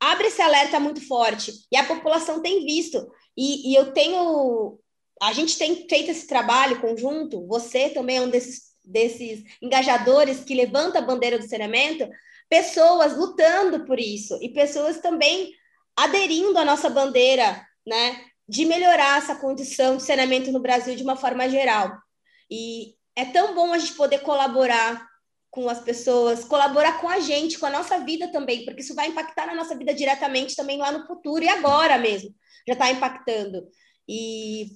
abre 0.01 0.27
esse 0.27 0.41
alerta 0.41 0.79
muito 0.79 1.07
forte, 1.07 1.53
e 1.71 1.77
a 1.77 1.85
população 1.85 2.41
tem 2.41 2.65
visto. 2.65 3.07
E, 3.37 3.71
e 3.71 3.75
eu 3.75 3.93
tenho. 3.93 4.79
A 5.21 5.31
gente 5.33 5.57
tem 5.57 5.87
feito 5.87 6.09
esse 6.09 6.25
trabalho 6.25 6.81
conjunto, 6.81 7.45
você 7.45 7.89
também 7.89 8.17
é 8.17 8.21
um 8.21 8.29
desses, 8.29 8.71
desses 8.83 9.43
engajadores 9.61 10.43
que 10.43 10.55
levanta 10.55 10.97
a 10.97 11.03
bandeira 11.03 11.37
do 11.37 11.47
saneamento, 11.47 12.09
pessoas 12.49 13.15
lutando 13.15 13.85
por 13.85 13.99
isso, 13.99 14.39
e 14.41 14.49
pessoas 14.49 14.99
também 14.99 15.53
aderindo 15.95 16.57
à 16.57 16.65
nossa 16.65 16.89
bandeira, 16.89 17.63
né, 17.85 18.19
de 18.49 18.65
melhorar 18.65 19.19
essa 19.19 19.35
condição 19.35 19.97
de 19.97 20.03
saneamento 20.03 20.51
no 20.51 20.59
Brasil 20.59 20.95
de 20.95 21.03
uma 21.03 21.15
forma 21.15 21.47
geral. 21.47 21.95
E 22.49 22.95
é 23.15 23.25
tão 23.25 23.53
bom 23.53 23.71
a 23.71 23.77
gente 23.77 23.93
poder 23.93 24.19
colaborar 24.19 25.07
com 25.51 25.67
as 25.69 25.81
pessoas, 25.81 26.45
colaborar 26.45 27.01
com 27.01 27.09
a 27.09 27.19
gente, 27.19 27.59
com 27.59 27.65
a 27.65 27.69
nossa 27.69 27.99
vida 27.99 28.31
também, 28.31 28.63
porque 28.63 28.81
isso 28.81 28.95
vai 28.95 29.09
impactar 29.09 29.45
na 29.45 29.53
nossa 29.53 29.75
vida 29.75 29.93
diretamente 29.93 30.55
também 30.55 30.77
lá 30.77 30.93
no 30.93 31.05
futuro 31.05 31.43
e 31.43 31.49
agora 31.49 31.97
mesmo, 31.97 32.33
já 32.65 32.73
está 32.73 32.89
impactando. 32.89 33.67
E 34.07 34.67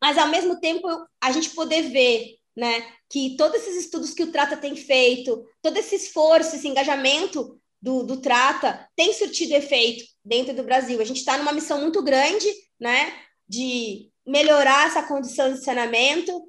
mas 0.00 0.18
ao 0.18 0.28
mesmo 0.28 0.60
tempo 0.60 0.88
a 1.20 1.32
gente 1.32 1.50
poder 1.50 1.82
ver, 1.82 2.36
né, 2.54 2.84
que 3.08 3.36
todos 3.36 3.62
esses 3.62 3.84
estudos 3.84 4.12
que 4.12 4.24
o 4.24 4.32
Trata 4.32 4.56
tem 4.56 4.76
feito, 4.76 5.44
todo 5.62 5.76
esse 5.78 5.94
esforço, 5.94 6.56
esse 6.56 6.68
engajamento 6.68 7.58
do, 7.80 8.02
do 8.02 8.20
Trata 8.20 8.86
tem 8.94 9.12
surtido 9.14 9.54
efeito 9.54 10.04
dentro 10.24 10.54
do 10.54 10.64
Brasil. 10.64 11.00
A 11.00 11.04
gente 11.04 11.18
está 11.18 11.38
numa 11.38 11.52
missão 11.52 11.80
muito 11.80 12.02
grande, 12.02 12.46
né, 12.78 13.14
de 13.48 14.10
melhorar 14.26 14.88
essa 14.88 15.02
condição 15.04 15.52
de 15.52 15.64
saneamento, 15.64 16.42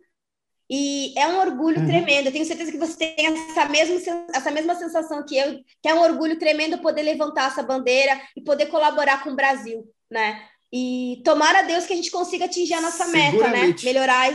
e 0.69 1.13
é 1.17 1.27
um 1.27 1.39
orgulho 1.39 1.79
uhum. 1.79 1.87
tremendo. 1.87 2.27
Eu 2.27 2.31
tenho 2.31 2.45
certeza 2.45 2.71
que 2.71 2.77
você 2.77 2.95
tem 2.95 3.25
essa 3.25 3.65
mesma, 3.65 4.25
essa 4.33 4.51
mesma 4.51 4.75
sensação 4.75 5.25
que 5.25 5.35
eu, 5.35 5.59
que 5.81 5.89
é 5.89 5.93
um 5.93 6.01
orgulho 6.01 6.37
tremendo 6.37 6.77
poder 6.77 7.01
levantar 7.01 7.47
essa 7.47 7.63
bandeira 7.63 8.21
e 8.35 8.41
poder 8.41 8.67
colaborar 8.67 9.23
com 9.23 9.31
o 9.31 9.35
Brasil, 9.35 9.83
né? 10.09 10.41
E 10.71 11.21
tomara 11.25 11.59
a 11.59 11.63
Deus 11.63 11.87
que 11.87 11.93
a 11.93 11.95
gente 11.95 12.11
consiga 12.11 12.45
atingir 12.45 12.75
a 12.75 12.81
nossa 12.81 13.07
meta, 13.07 13.47
né? 13.47 13.73
Melhorar, 13.83 14.31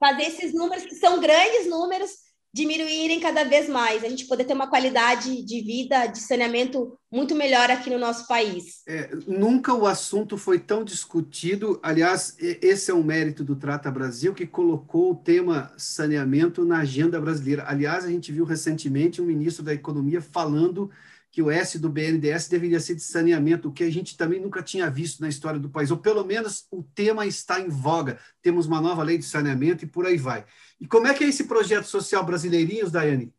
fazer 0.00 0.22
esses 0.22 0.54
números 0.54 0.86
que 0.86 0.94
são 0.94 1.20
grandes 1.20 1.68
números 1.68 2.25
diminuírem 2.56 3.20
cada 3.20 3.44
vez 3.44 3.68
mais, 3.68 4.02
a 4.02 4.08
gente 4.08 4.24
poder 4.24 4.44
ter 4.44 4.54
uma 4.54 4.66
qualidade 4.66 5.44
de 5.44 5.60
vida, 5.60 6.06
de 6.06 6.20
saneamento 6.20 6.98
muito 7.12 7.34
melhor 7.34 7.70
aqui 7.70 7.90
no 7.90 7.98
nosso 7.98 8.26
país. 8.26 8.82
É, 8.88 9.10
nunca 9.26 9.74
o 9.74 9.86
assunto 9.86 10.38
foi 10.38 10.58
tão 10.58 10.82
discutido. 10.82 11.78
Aliás, 11.82 12.34
esse 12.40 12.90
é 12.90 12.94
um 12.94 13.02
mérito 13.02 13.44
do 13.44 13.56
Trata 13.56 13.90
Brasil, 13.90 14.32
que 14.32 14.46
colocou 14.46 15.12
o 15.12 15.14
tema 15.14 15.70
saneamento 15.76 16.64
na 16.64 16.78
agenda 16.78 17.20
brasileira. 17.20 17.64
Aliás, 17.66 18.06
a 18.06 18.08
gente 18.08 18.32
viu 18.32 18.46
recentemente 18.46 19.20
um 19.20 19.26
ministro 19.26 19.62
da 19.62 19.74
Economia 19.74 20.22
falando 20.22 20.90
que 21.30 21.42
o 21.42 21.50
S 21.50 21.78
do 21.78 21.90
BNDES 21.90 22.48
deveria 22.48 22.80
ser 22.80 22.94
de 22.94 23.02
saneamento, 23.02 23.68
o 23.68 23.72
que 23.72 23.84
a 23.84 23.92
gente 23.92 24.16
também 24.16 24.40
nunca 24.40 24.62
tinha 24.62 24.88
visto 24.88 25.20
na 25.20 25.28
história 25.28 25.60
do 25.60 25.68
país, 25.68 25.90
ou 25.90 25.98
pelo 25.98 26.24
menos 26.24 26.64
o 26.70 26.82
tema 26.82 27.26
está 27.26 27.60
em 27.60 27.68
voga. 27.68 28.18
Temos 28.40 28.64
uma 28.64 28.80
nova 28.80 29.02
lei 29.02 29.18
de 29.18 29.26
saneamento 29.26 29.84
e 29.84 29.86
por 29.86 30.06
aí 30.06 30.16
vai. 30.16 30.46
E 30.80 30.86
como 30.86 31.06
é 31.06 31.14
que 31.14 31.24
é 31.24 31.28
esse 31.28 31.44
projeto 31.44 31.86
social 31.86 32.24
Brasileirinhos, 32.24 32.92
Daiane? 32.92 33.32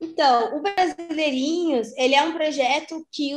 Então, 0.00 0.56
o 0.56 0.60
Brasileirinhos, 0.60 1.92
ele 1.96 2.14
é 2.14 2.22
um 2.24 2.32
projeto 2.32 3.06
que, 3.12 3.30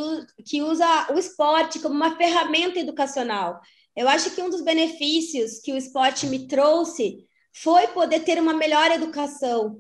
que 0.43 0.63
usa 0.63 1.13
o 1.13 1.19
esporte 1.19 1.79
como 1.79 1.93
uma 1.93 2.17
ferramenta 2.17 2.79
educacional. 2.79 3.62
Eu 3.95 4.10
acho 4.10 4.31
que 4.31 4.41
um 4.41 4.49
dos 4.49 4.62
benefícios 4.62 5.60
que 5.60 5.71
o 5.71 5.77
esporte 5.77 6.25
me 6.25 6.47
trouxe 6.47 7.27
foi 7.53 7.88
poder 7.88 8.21
ter 8.21 8.39
uma 8.39 8.53
melhor 8.53 8.91
educação, 8.91 9.79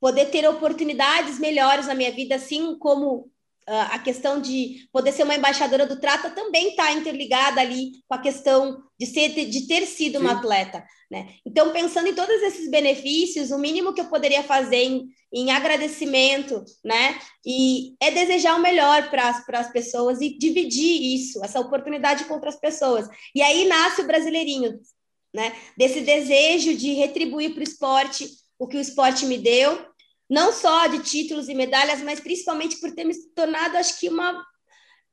poder 0.00 0.30
ter 0.30 0.48
oportunidades 0.48 1.38
melhores 1.38 1.86
na 1.86 1.94
minha 1.94 2.10
vida, 2.10 2.36
assim 2.36 2.76
como 2.78 3.30
a 3.66 3.98
questão 3.98 4.40
de 4.40 4.88
poder 4.92 5.12
ser 5.12 5.22
uma 5.22 5.34
embaixadora 5.34 5.86
do 5.86 6.00
Trata 6.00 6.30
também 6.30 6.70
está 6.70 6.92
interligada 6.92 7.60
ali 7.60 7.92
com 8.08 8.14
a 8.14 8.20
questão 8.20 8.82
de, 8.98 9.06
ser, 9.06 9.28
de 9.28 9.66
ter 9.66 9.86
sido 9.86 10.18
Sim. 10.18 10.24
uma 10.24 10.32
atleta. 10.32 10.84
Né? 11.10 11.34
Então, 11.44 11.72
pensando 11.72 12.08
em 12.08 12.14
todos 12.14 12.42
esses 12.42 12.70
benefícios, 12.70 13.50
o 13.50 13.58
mínimo 13.58 13.92
que 13.92 14.00
eu 14.00 14.06
poderia 14.06 14.42
fazer 14.42 14.76
em, 14.76 15.08
em 15.32 15.50
agradecimento 15.50 16.64
né? 16.84 17.18
e 17.44 17.94
é 18.00 18.10
desejar 18.10 18.56
o 18.56 18.62
melhor 18.62 19.10
para 19.10 19.28
as 19.28 19.72
pessoas 19.72 20.20
e 20.20 20.36
dividir 20.36 21.14
isso, 21.14 21.44
essa 21.44 21.60
oportunidade 21.60 22.24
com 22.24 22.34
outras 22.34 22.56
pessoas. 22.56 23.06
E 23.34 23.42
aí 23.42 23.66
nasce 23.66 24.00
o 24.00 24.06
brasileirinho, 24.06 24.80
né? 25.34 25.54
desse 25.76 26.00
desejo 26.00 26.74
de 26.74 26.94
retribuir 26.94 27.52
para 27.52 27.60
o 27.60 27.64
esporte 27.64 28.26
o 28.58 28.66
que 28.66 28.76
o 28.76 28.80
esporte 28.80 29.26
me 29.26 29.36
deu 29.36 29.91
não 30.32 30.50
só 30.50 30.86
de 30.86 31.00
títulos 31.00 31.46
e 31.50 31.54
medalhas, 31.54 32.00
mas 32.00 32.18
principalmente 32.18 32.80
por 32.80 32.90
ter 32.92 33.04
me 33.04 33.14
tornado, 33.34 33.76
acho 33.76 34.00
que, 34.00 34.08
uma, 34.08 34.42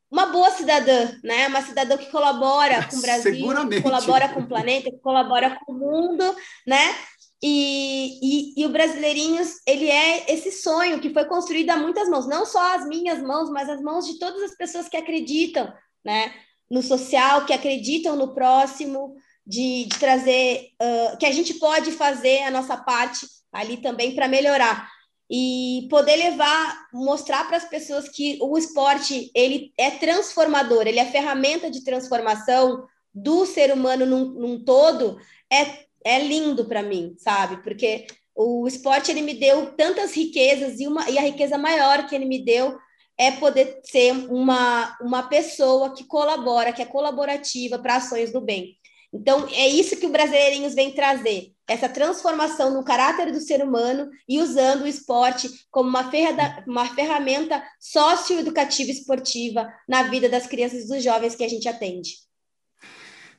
uma 0.10 0.28
boa 0.28 0.50
cidadã, 0.50 1.12
né? 1.22 1.50
Uma 1.50 1.62
cidadã 1.62 1.98
que 1.98 2.10
colabora 2.10 2.82
com 2.88 2.96
o 2.96 3.02
Brasil, 3.02 3.34
que 3.70 3.82
colabora 3.82 4.30
com 4.30 4.40
o 4.40 4.48
planeta, 4.48 4.90
que 4.90 5.00
colabora 5.00 5.60
com 5.60 5.74
o 5.74 5.78
mundo, 5.78 6.24
né? 6.66 6.96
E, 7.44 8.18
e, 8.22 8.62
e, 8.62 8.66
o 8.66 8.70
Brasileirinhos, 8.70 9.56
ele 9.68 9.90
é 9.90 10.32
esse 10.32 10.54
sonho 10.54 11.02
que 11.02 11.14
foi 11.14 11.26
construído 11.26 11.70
a 11.72 11.78
muitas 11.78 12.08
mãos, 12.08 12.26
não 12.26 12.46
só 12.46 12.76
as 12.76 12.88
minhas 12.88 13.22
mãos, 13.22 13.50
mas 13.50 13.70
as 13.70 13.82
mãos 13.82 14.06
de 14.06 14.20
todas 14.20 14.42
as 14.42 14.56
pessoas 14.56 14.88
que 14.88 14.96
acreditam, 14.96 15.70
né? 16.04 16.34
No 16.72 16.82
social, 16.82 17.46
que 17.46 17.52
acreditam 17.52 18.16
no 18.16 18.34
próximo, 18.34 19.18
de, 19.46 19.84
de 19.84 20.00
trazer, 20.00 20.70
uh, 20.82 21.18
que 21.18 21.26
a 21.26 21.32
gente 21.34 21.56
pode 21.56 21.92
fazer 21.92 22.44
a 22.44 22.52
nossa 22.52 22.78
parte 22.78 23.28
ali 23.52 23.78
também 23.82 24.16
para 24.16 24.28
melhorar 24.30 24.88
e 25.30 25.88
poder 25.90 26.16
levar, 26.16 26.88
mostrar 26.92 27.48
para 27.48 27.58
as 27.58 27.66
pessoas 27.66 28.10
que 28.10 28.40
o 28.42 28.58
esporte 28.58 29.32
ele 29.36 29.72
é 29.78 29.92
transformador, 29.92 30.88
ele 30.88 31.00
é 31.00 31.06
ferramenta 31.06 31.70
de 31.70 31.84
transformação 31.84 32.88
do 33.14 33.46
ser 33.46 33.72
humano 33.72 34.06
num, 34.06 34.26
num 34.26 34.64
todo, 34.64 35.20
é, 35.52 35.86
é 36.04 36.20
lindo 36.20 36.66
para 36.66 36.82
mim, 36.82 37.16
sabe? 37.18 37.62
Porque 37.62 38.08
o 38.36 38.68
esporte 38.68 39.12
ele 39.12 39.22
me 39.22 39.34
deu 39.34 39.76
tantas 39.76 40.14
riquezas 40.14 40.80
e, 40.80 40.88
uma, 40.88 41.10
e 41.10 41.18
a 41.18 41.22
riqueza 41.22 41.58
maior 41.58 42.08
que 42.08 42.16
ele 42.16 42.26
me 42.26 42.44
deu 42.44 42.78
é 43.18 43.32
poder 43.32 43.82
ser 43.84 44.14
uma, 44.32 44.98
uma 45.02 45.24
pessoa 45.24 45.94
que 45.94 46.06
colabora, 46.06 46.72
que 46.72 46.82
é 46.82 46.86
colaborativa 46.86 47.78
para 47.78 47.98
ações 47.98 48.32
do 48.32 48.40
bem. 48.40 48.78
Então, 49.12 49.48
é 49.52 49.68
isso 49.68 49.98
que 49.98 50.06
o 50.06 50.12
Brasileirinhos 50.12 50.74
vem 50.74 50.92
trazer, 50.92 51.52
essa 51.70 51.88
transformação 51.88 52.74
no 52.74 52.84
caráter 52.84 53.32
do 53.32 53.40
ser 53.40 53.64
humano 53.64 54.10
e 54.28 54.42
usando 54.42 54.82
o 54.82 54.88
esporte 54.88 55.48
como 55.70 55.88
uma, 55.88 56.10
ferra 56.10 56.64
uma 56.68 56.88
ferramenta 56.88 57.64
socioeducativa 57.80 58.90
esportiva 58.90 59.72
na 59.88 60.04
vida 60.04 60.28
das 60.28 60.48
crianças 60.48 60.86
e 60.86 60.88
dos 60.88 61.04
jovens 61.04 61.36
que 61.36 61.44
a 61.44 61.48
gente 61.48 61.70
atende. 61.70 62.16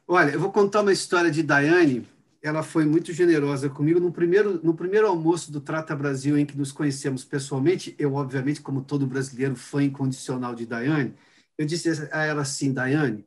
Olha, 0.06 0.30
eu 0.30 0.40
vou 0.40 0.52
contar 0.52 0.82
uma 0.82 0.92
história 0.92 1.30
de 1.30 1.42
Daiane, 1.42 2.06
ela 2.40 2.62
foi 2.62 2.84
muito 2.84 3.12
generosa 3.12 3.68
comigo. 3.68 3.98
No 3.98 4.12
primeiro, 4.12 4.60
no 4.62 4.74
primeiro 4.74 5.08
almoço 5.08 5.50
do 5.52 5.60
Trata 5.60 5.94
Brasil, 5.94 6.38
em 6.38 6.46
que 6.46 6.56
nos 6.56 6.72
conhecemos 6.72 7.24
pessoalmente, 7.24 7.94
eu, 7.98 8.14
obviamente, 8.14 8.62
como 8.62 8.82
todo 8.82 9.06
brasileiro, 9.06 9.56
fã 9.56 9.82
incondicional 9.82 10.54
de 10.54 10.66
Daiane, 10.66 11.14
eu 11.58 11.66
disse 11.66 11.88
a 12.12 12.24
ela 12.24 12.42
assim, 12.42 12.72
Daiane, 12.72 13.26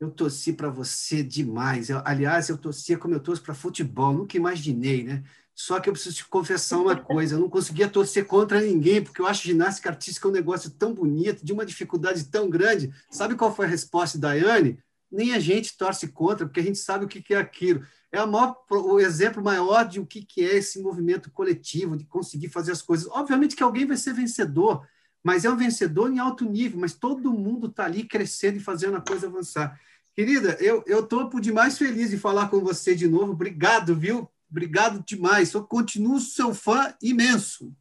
eu 0.00 0.10
torci 0.10 0.52
para 0.54 0.70
você 0.70 1.22
demais. 1.22 1.90
Eu, 1.90 2.00
aliás, 2.04 2.48
eu 2.48 2.56
torcia 2.56 2.96
como 2.96 3.14
eu 3.14 3.20
torço 3.20 3.42
para 3.42 3.54
futebol, 3.54 4.14
nunca 4.14 4.36
imaginei, 4.36 5.04
né? 5.04 5.22
Só 5.54 5.78
que 5.78 5.90
eu 5.90 5.92
preciso 5.92 6.16
te 6.16 6.26
confessar 6.26 6.78
uma 6.78 6.96
coisa: 7.00 7.34
eu 7.34 7.40
não 7.40 7.50
conseguia 7.50 7.88
torcer 7.88 8.26
contra 8.26 8.60
ninguém, 8.62 9.02
porque 9.02 9.20
eu 9.20 9.26
acho 9.26 9.46
ginástica 9.46 9.90
artística 9.90 10.26
um 10.26 10.32
negócio 10.32 10.70
tão 10.70 10.94
bonito, 10.94 11.44
de 11.44 11.52
uma 11.52 11.66
dificuldade 11.66 12.24
tão 12.24 12.48
grande. 12.48 12.90
Sabe 13.10 13.36
qual 13.36 13.54
foi 13.54 13.66
a 13.66 13.68
resposta 13.68 14.18
da 14.18 14.28
Daiane? 14.28 14.78
Nem 15.12 15.34
a 15.34 15.38
gente 15.38 15.76
torce 15.76 16.08
contra, 16.08 16.46
porque 16.46 16.60
a 16.60 16.62
gente 16.62 16.78
sabe 16.78 17.04
o 17.04 17.08
que 17.08 17.34
é 17.34 17.36
aquilo. 17.36 17.84
É 18.12 18.24
maior, 18.24 18.56
o 18.70 18.98
exemplo 18.98 19.42
maior 19.42 19.86
de 19.86 20.00
o 20.00 20.06
que 20.06 20.24
é 20.38 20.56
esse 20.56 20.80
movimento 20.80 21.30
coletivo, 21.30 21.96
de 21.96 22.04
conseguir 22.06 22.48
fazer 22.48 22.72
as 22.72 22.80
coisas. 22.80 23.06
Obviamente 23.10 23.54
que 23.54 23.62
alguém 23.62 23.86
vai 23.86 23.96
ser 23.96 24.14
vencedor, 24.14 24.86
mas 25.22 25.44
é 25.44 25.50
um 25.50 25.56
vencedor 25.56 26.10
em 26.10 26.18
alto 26.18 26.44
nível, 26.44 26.80
mas 26.80 26.94
todo 26.94 27.32
mundo 27.32 27.66
está 27.66 27.84
ali 27.84 28.04
crescendo 28.04 28.56
e 28.56 28.60
fazendo 28.60 28.96
a 28.96 29.00
coisa 29.00 29.26
avançar. 29.26 29.78
Querida, 30.20 30.58
eu 30.60 30.84
estou 30.86 31.30
por 31.30 31.40
demais 31.40 31.78
feliz 31.78 32.10
de 32.10 32.18
falar 32.18 32.50
com 32.50 32.60
você 32.60 32.94
de 32.94 33.08
novo. 33.08 33.32
Obrigado, 33.32 33.96
viu? 33.96 34.30
Obrigado 34.50 35.02
demais. 35.02 35.54
Eu 35.54 35.64
continuo 35.64 36.20
seu 36.20 36.54
fã 36.54 36.94
imenso. 37.02 37.72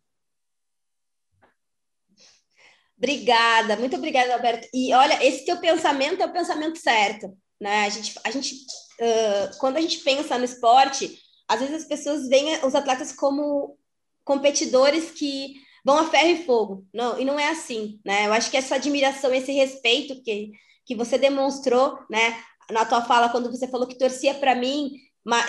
Obrigada, 2.98 3.76
muito 3.76 3.98
obrigada, 3.98 4.36
Alberto. 4.36 4.70
E 4.74 4.94
olha, 4.94 5.22
esse 5.22 5.44
teu 5.44 5.58
pensamento 5.58 6.24
é 6.24 6.26
o 6.26 6.32
pensamento 6.32 6.80
certo, 6.80 7.38
né? 7.60 7.84
A 7.84 7.90
gente, 7.90 8.18
a 8.24 8.32
gente 8.32 8.56
uh, 8.56 9.58
quando 9.60 9.76
a 9.76 9.82
gente 9.82 9.98
pensa 9.98 10.38
no 10.38 10.46
esporte, 10.46 11.20
às 11.46 11.60
vezes 11.60 11.76
as 11.76 11.90
pessoas 11.90 12.30
veem 12.30 12.66
os 12.66 12.74
atletas 12.74 13.12
como 13.12 13.78
competidores 14.24 15.12
que 15.12 15.56
vão 15.84 15.98
a 15.98 16.10
ferro 16.10 16.30
e 16.30 16.46
fogo. 16.46 16.88
Não, 16.94 17.20
e 17.20 17.26
não 17.26 17.38
é 17.38 17.50
assim, 17.50 18.00
né? 18.06 18.28
Eu 18.28 18.32
acho 18.32 18.50
que 18.50 18.56
essa 18.56 18.76
admiração, 18.76 19.34
esse 19.34 19.52
respeito 19.52 20.24
que, 20.24 20.54
que 20.90 20.96
você 20.96 21.20
demonstrou, 21.20 22.00
né, 22.10 22.36
na 22.72 22.84
tua 22.84 23.04
fala 23.04 23.30
quando 23.30 23.52
você 23.52 23.68
falou 23.68 23.86
que 23.86 23.96
torcia 23.96 24.34
para 24.34 24.56
mim 24.56 24.94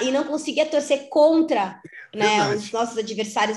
e 0.03 0.11
não 0.11 0.25
conseguia 0.25 0.67
torcer 0.67 1.09
contra, 1.09 1.81
né, 2.15 2.55
os 2.55 2.71
nossos 2.71 2.99
adversários 2.99 3.57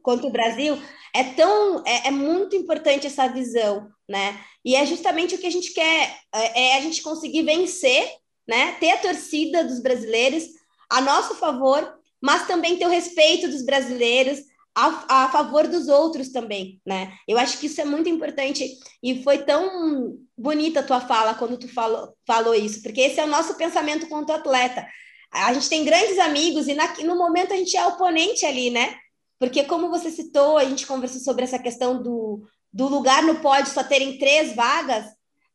contra 0.00 0.24
o 0.24 0.30
Brasil, 0.30 0.80
é 1.12 1.24
tão 1.24 1.82
é, 1.84 2.06
é, 2.06 2.10
muito 2.12 2.54
importante 2.54 3.08
essa 3.08 3.26
visão, 3.26 3.90
né? 4.08 4.38
E 4.64 4.76
é 4.76 4.86
justamente 4.86 5.34
o 5.34 5.38
que 5.38 5.48
a 5.48 5.50
gente 5.50 5.72
quer, 5.72 6.16
é, 6.32 6.68
é 6.68 6.76
a 6.76 6.80
gente 6.80 7.02
conseguir 7.02 7.42
vencer, 7.42 8.08
né? 8.46 8.76
Ter 8.78 8.92
a 8.92 8.98
torcida 8.98 9.64
dos 9.64 9.80
brasileiros 9.80 10.44
a 10.88 11.00
nosso 11.00 11.34
favor, 11.34 11.92
mas 12.22 12.46
também 12.46 12.76
ter 12.76 12.86
o 12.86 12.90
respeito 12.90 13.48
dos 13.48 13.62
brasileiros, 13.62 14.38
a, 14.80 15.24
a, 15.24 15.28
favor 15.30 15.66
dos 15.66 15.88
outros 15.88 16.30
também, 16.30 16.80
né? 16.86 17.12
Eu 17.28 17.38
acho 17.38 17.58
que 17.58 17.66
isso 17.66 17.80
é 17.80 17.84
muito 17.84 18.08
importante 18.08 18.78
e 19.02 19.22
foi 19.22 19.38
tão 19.38 20.16
bonita 20.36 20.80
a 20.80 20.82
tua 20.82 21.00
fala 21.00 21.34
quando 21.34 21.58
tu 21.58 21.68
falou, 21.68 22.14
falou 22.26 22.54
isso, 22.54 22.82
porque 22.82 23.00
esse 23.00 23.20
é 23.20 23.24
o 23.24 23.28
nosso 23.28 23.54
pensamento 23.54 24.08
quanto 24.08 24.32
atleta. 24.32 24.86
A 25.32 25.52
gente 25.52 25.68
tem 25.68 25.84
grandes 25.84 26.18
amigos 26.18 26.66
e 26.68 26.74
na, 26.74 26.94
no 27.04 27.16
momento 27.16 27.52
a 27.52 27.56
gente 27.56 27.76
é 27.76 27.86
oponente 27.86 28.44
ali, 28.46 28.70
né? 28.70 28.96
Porque 29.38 29.64
como 29.64 29.90
você 29.90 30.10
citou, 30.10 30.58
a 30.58 30.64
gente 30.64 30.86
conversou 30.86 31.20
sobre 31.20 31.44
essa 31.44 31.58
questão 31.58 32.02
do, 32.02 32.42
do 32.72 32.88
lugar 32.88 33.22
no 33.22 33.40
pódio 33.40 33.72
só 33.72 33.82
terem 33.84 34.18
três 34.18 34.54
vagas, 34.54 35.06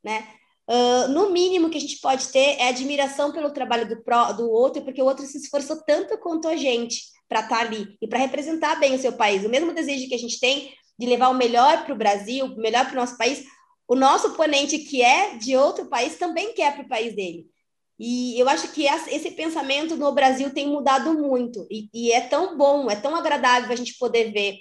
né? 0.03 0.27
Uh, 0.67 1.07
no 1.09 1.29
mínimo 1.29 1.69
que 1.69 1.77
a 1.77 1.81
gente 1.81 1.99
pode 1.99 2.29
ter 2.29 2.57
é 2.59 2.69
admiração 2.69 3.31
pelo 3.31 3.51
trabalho 3.51 3.87
do, 3.87 4.01
pro, 4.03 4.33
do 4.33 4.49
outro, 4.49 4.81
porque 4.81 5.01
o 5.01 5.05
outro 5.05 5.25
se 5.25 5.37
esforçou 5.37 5.83
tanto 5.83 6.17
quanto 6.17 6.47
a 6.47 6.55
gente 6.55 7.14
para 7.35 7.41
estar 7.41 7.57
tá 7.57 7.61
ali 7.61 7.97
e 8.01 8.07
para 8.07 8.19
representar 8.19 8.79
bem 8.79 8.95
o 8.95 8.99
seu 8.99 9.13
país. 9.13 9.43
O 9.43 9.49
mesmo 9.49 9.73
desejo 9.73 10.07
que 10.07 10.15
a 10.15 10.19
gente 10.19 10.39
tem 10.39 10.73
de 10.97 11.05
levar 11.05 11.29
o 11.29 11.33
melhor 11.33 11.83
para 11.83 11.93
o 11.93 11.97
Brasil, 11.97 12.45
o 12.45 12.57
melhor 12.57 12.85
para 12.85 12.93
o 12.93 12.95
nosso 12.95 13.17
país, 13.17 13.43
o 13.87 13.95
nosso 13.95 14.27
oponente 14.27 14.79
que 14.79 15.01
é 15.01 15.35
de 15.35 15.57
outro 15.57 15.87
país 15.87 16.17
também 16.17 16.53
quer 16.53 16.73
para 16.73 16.85
o 16.85 16.87
país 16.87 17.13
dele. 17.15 17.47
E 17.99 18.39
eu 18.39 18.47
acho 18.49 18.69
que 18.69 18.85
esse 18.85 19.31
pensamento 19.31 19.95
no 19.95 20.11
Brasil 20.11 20.53
tem 20.53 20.67
mudado 20.67 21.13
muito 21.13 21.65
e, 21.69 21.89
e, 21.93 22.11
é 22.11 22.21
tão 22.21 22.57
bom, 22.57 22.89
é 22.89 22.95
tão 22.95 23.15
agradável 23.15 23.71
a 23.71 23.75
gente 23.75 23.97
poder 23.97 24.31
ver 24.31 24.57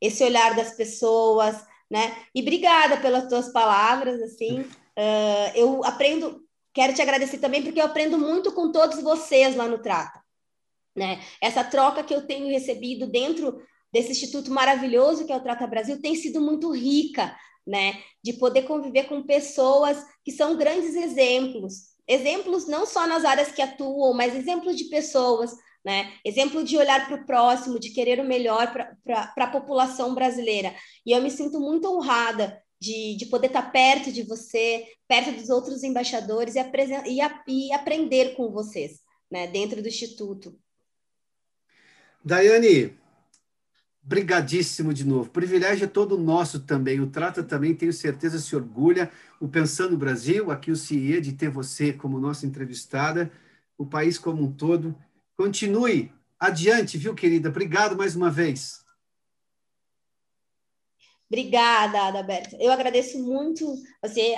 esse 0.00 0.22
olhar 0.24 0.56
das 0.56 0.74
pessoas, 0.76 1.56
né? 1.88 2.16
E 2.34 2.40
obrigada 2.40 2.96
pelas 2.96 3.28
tuas 3.28 3.52
palavras, 3.52 4.20
assim. 4.20 4.62
Uh, 4.62 5.52
eu 5.54 5.84
aprendo, 5.84 6.44
quero 6.72 6.92
te 6.92 7.00
agradecer 7.00 7.38
também 7.38 7.62
porque 7.62 7.80
eu 7.80 7.86
aprendo 7.86 8.18
muito 8.18 8.50
com 8.50 8.72
todos 8.72 9.00
vocês 9.00 9.54
lá 9.54 9.68
no 9.68 9.78
Trata 9.78 10.21
né? 10.94 11.20
Essa 11.40 11.64
troca 11.64 12.04
que 12.04 12.14
eu 12.14 12.26
tenho 12.26 12.48
recebido 12.48 13.06
dentro 13.06 13.62
desse 13.92 14.12
instituto 14.12 14.50
maravilhoso 14.50 15.26
que 15.26 15.32
é 15.32 15.36
o 15.36 15.42
Trata 15.42 15.66
Brasil 15.66 16.00
tem 16.00 16.14
sido 16.14 16.40
muito 16.40 16.70
rica, 16.70 17.36
né? 17.66 18.00
De 18.22 18.32
poder 18.34 18.62
conviver 18.62 19.04
com 19.04 19.22
pessoas 19.22 20.04
que 20.24 20.32
são 20.32 20.56
grandes 20.56 20.94
exemplos, 20.94 21.92
exemplos 22.08 22.66
não 22.66 22.86
só 22.86 23.06
nas 23.06 23.24
áreas 23.24 23.52
que 23.52 23.62
atuam, 23.62 24.14
mas 24.14 24.34
exemplos 24.34 24.76
de 24.76 24.84
pessoas, 24.84 25.52
né? 25.84 26.12
Exemplo 26.24 26.64
de 26.64 26.76
olhar 26.76 27.06
para 27.06 27.16
o 27.16 27.26
próximo, 27.26 27.78
de 27.78 27.90
querer 27.90 28.20
o 28.20 28.24
melhor 28.24 28.72
para 29.04 29.32
a 29.36 29.50
população 29.50 30.14
brasileira. 30.14 30.74
E 31.04 31.12
eu 31.12 31.20
me 31.20 31.30
sinto 31.30 31.60
muito 31.60 31.88
honrada 31.88 32.60
de, 32.80 33.16
de 33.16 33.26
poder 33.26 33.48
estar 33.48 33.70
perto 33.70 34.10
de 34.12 34.22
você, 34.22 34.86
perto 35.06 35.32
dos 35.32 35.48
outros 35.50 35.82
embaixadores 35.82 36.54
e, 36.56 36.60
e, 37.06 37.20
e 37.48 37.72
aprender 37.72 38.34
com 38.34 38.50
vocês, 38.50 39.00
né? 39.30 39.46
Dentro 39.46 39.82
do 39.82 39.88
instituto. 39.88 40.56
Daiane, 42.24 42.96
brigadíssimo 44.02 44.92
de 44.92 45.04
novo. 45.04 45.30
Privilégio 45.30 45.84
é 45.84 45.88
todo 45.88 46.18
nosso 46.18 46.60
também. 46.60 47.00
O 47.00 47.10
Trata 47.10 47.42
também, 47.42 47.74
tenho 47.74 47.92
certeza, 47.92 48.38
se 48.38 48.54
orgulha. 48.54 49.10
O 49.40 49.48
Pensando 49.48 49.96
Brasil, 49.96 50.50
aqui 50.50 50.70
o 50.70 50.76
CIE, 50.76 51.20
de 51.20 51.32
ter 51.32 51.48
você 51.48 51.92
como 51.92 52.20
nossa 52.20 52.46
entrevistada, 52.46 53.30
o 53.78 53.86
país 53.86 54.18
como 54.18 54.42
um 54.44 54.52
todo. 54.52 54.94
Continue 55.36 56.12
adiante, 56.38 56.98
viu, 56.98 57.14
querida? 57.14 57.48
Obrigado 57.48 57.96
mais 57.96 58.16
uma 58.16 58.30
vez. 58.30 58.82
Obrigada, 61.28 62.08
Adalberto. 62.08 62.56
Eu 62.60 62.70
agradeço 62.70 63.18
muito 63.18 63.74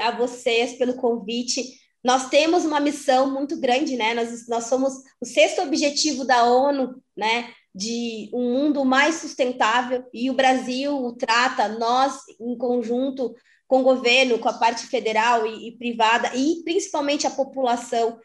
a 0.00 0.10
vocês 0.12 0.74
pelo 0.74 0.94
convite. 0.94 1.64
Nós 2.04 2.28
temos 2.28 2.64
uma 2.64 2.78
missão 2.78 3.32
muito 3.32 3.58
grande, 3.58 3.96
né? 3.96 4.14
Nós, 4.14 4.46
nós 4.46 4.64
somos 4.66 4.92
o 5.20 5.26
sexto 5.26 5.62
objetivo 5.62 6.24
da 6.24 6.44
ONU, 6.44 7.02
né? 7.16 7.52
De 7.74 8.30
um 8.32 8.52
mundo 8.52 8.84
mais 8.84 9.16
sustentável 9.16 10.04
e 10.12 10.30
o 10.30 10.34
Brasil 10.34 11.14
trata, 11.18 11.68
nós, 11.68 12.20
em 12.40 12.56
conjunto 12.56 13.34
com 13.66 13.80
o 13.80 13.82
governo, 13.82 14.38
com 14.38 14.48
a 14.48 14.52
parte 14.52 14.86
federal 14.86 15.46
e, 15.46 15.68
e 15.68 15.72
privada, 15.76 16.30
e 16.36 16.62
principalmente 16.62 17.26
a 17.26 17.30
população, 17.30 18.18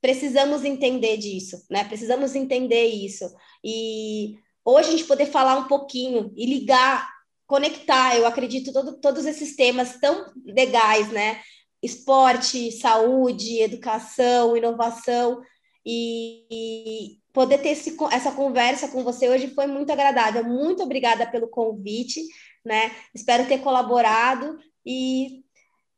precisamos 0.00 0.64
entender 0.64 1.16
disso, 1.16 1.64
né? 1.68 1.82
Precisamos 1.84 2.36
entender 2.36 2.86
isso. 2.86 3.24
E 3.64 4.36
hoje 4.64 4.88
a 4.88 4.92
gente 4.92 5.04
poder 5.04 5.26
falar 5.26 5.56
um 5.56 5.66
pouquinho 5.66 6.32
e 6.36 6.46
ligar, 6.46 7.10
conectar, 7.46 8.16
eu 8.16 8.26
acredito, 8.26 8.72
todo, 8.72 9.00
todos 9.00 9.26
esses 9.26 9.56
temas 9.56 9.98
tão 9.98 10.32
legais, 10.44 11.10
né? 11.10 11.40
Esporte, 11.82 12.70
saúde, 12.70 13.60
educação, 13.60 14.56
inovação, 14.56 15.42
e, 15.86 16.44
e 16.50 17.18
poder 17.36 17.58
ter 17.58 17.68
esse, 17.68 17.94
essa 18.12 18.32
conversa 18.32 18.88
com 18.88 19.04
você 19.04 19.28
hoje 19.28 19.52
foi 19.54 19.66
muito 19.66 19.92
agradável. 19.92 20.42
Muito 20.42 20.82
obrigada 20.82 21.26
pelo 21.26 21.48
convite, 21.48 22.26
né? 22.64 22.90
Espero 23.14 23.46
ter 23.46 23.58
colaborado 23.58 24.58
e 24.86 25.44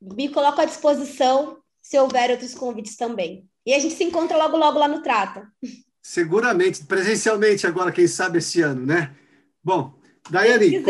me 0.02 0.28
coloco 0.30 0.60
à 0.60 0.64
disposição 0.64 1.58
se 1.80 1.96
houver 1.96 2.32
outros 2.32 2.56
convites 2.56 2.96
também. 2.96 3.48
E 3.64 3.72
a 3.72 3.78
gente 3.78 3.94
se 3.94 4.02
encontra 4.02 4.36
logo, 4.36 4.56
logo 4.56 4.80
lá 4.80 4.88
no 4.88 5.00
Trata. 5.00 5.48
Seguramente, 6.02 6.84
presencialmente 6.84 7.68
agora, 7.68 7.92
quem 7.92 8.08
sabe 8.08 8.38
esse 8.38 8.60
ano, 8.60 8.84
né? 8.84 9.14
Bom, 9.62 9.94
Daiane, 10.28 10.82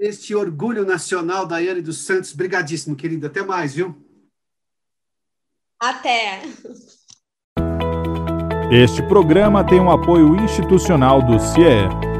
este 0.00 0.34
orgulho 0.34 0.84
nacional, 0.84 1.46
Daiane 1.46 1.80
dos 1.80 1.98
Santos, 1.98 2.32
brigadíssimo, 2.32 2.96
querida. 2.96 3.28
Até 3.28 3.44
mais, 3.44 3.74
viu? 3.74 3.94
Até. 5.78 6.42
Este 8.70 9.02
programa 9.02 9.62
tem 9.62 9.78
um 9.78 9.90
apoio 9.90 10.34
institucional 10.36 11.20
do 11.20 11.38
CIE. 11.38 12.13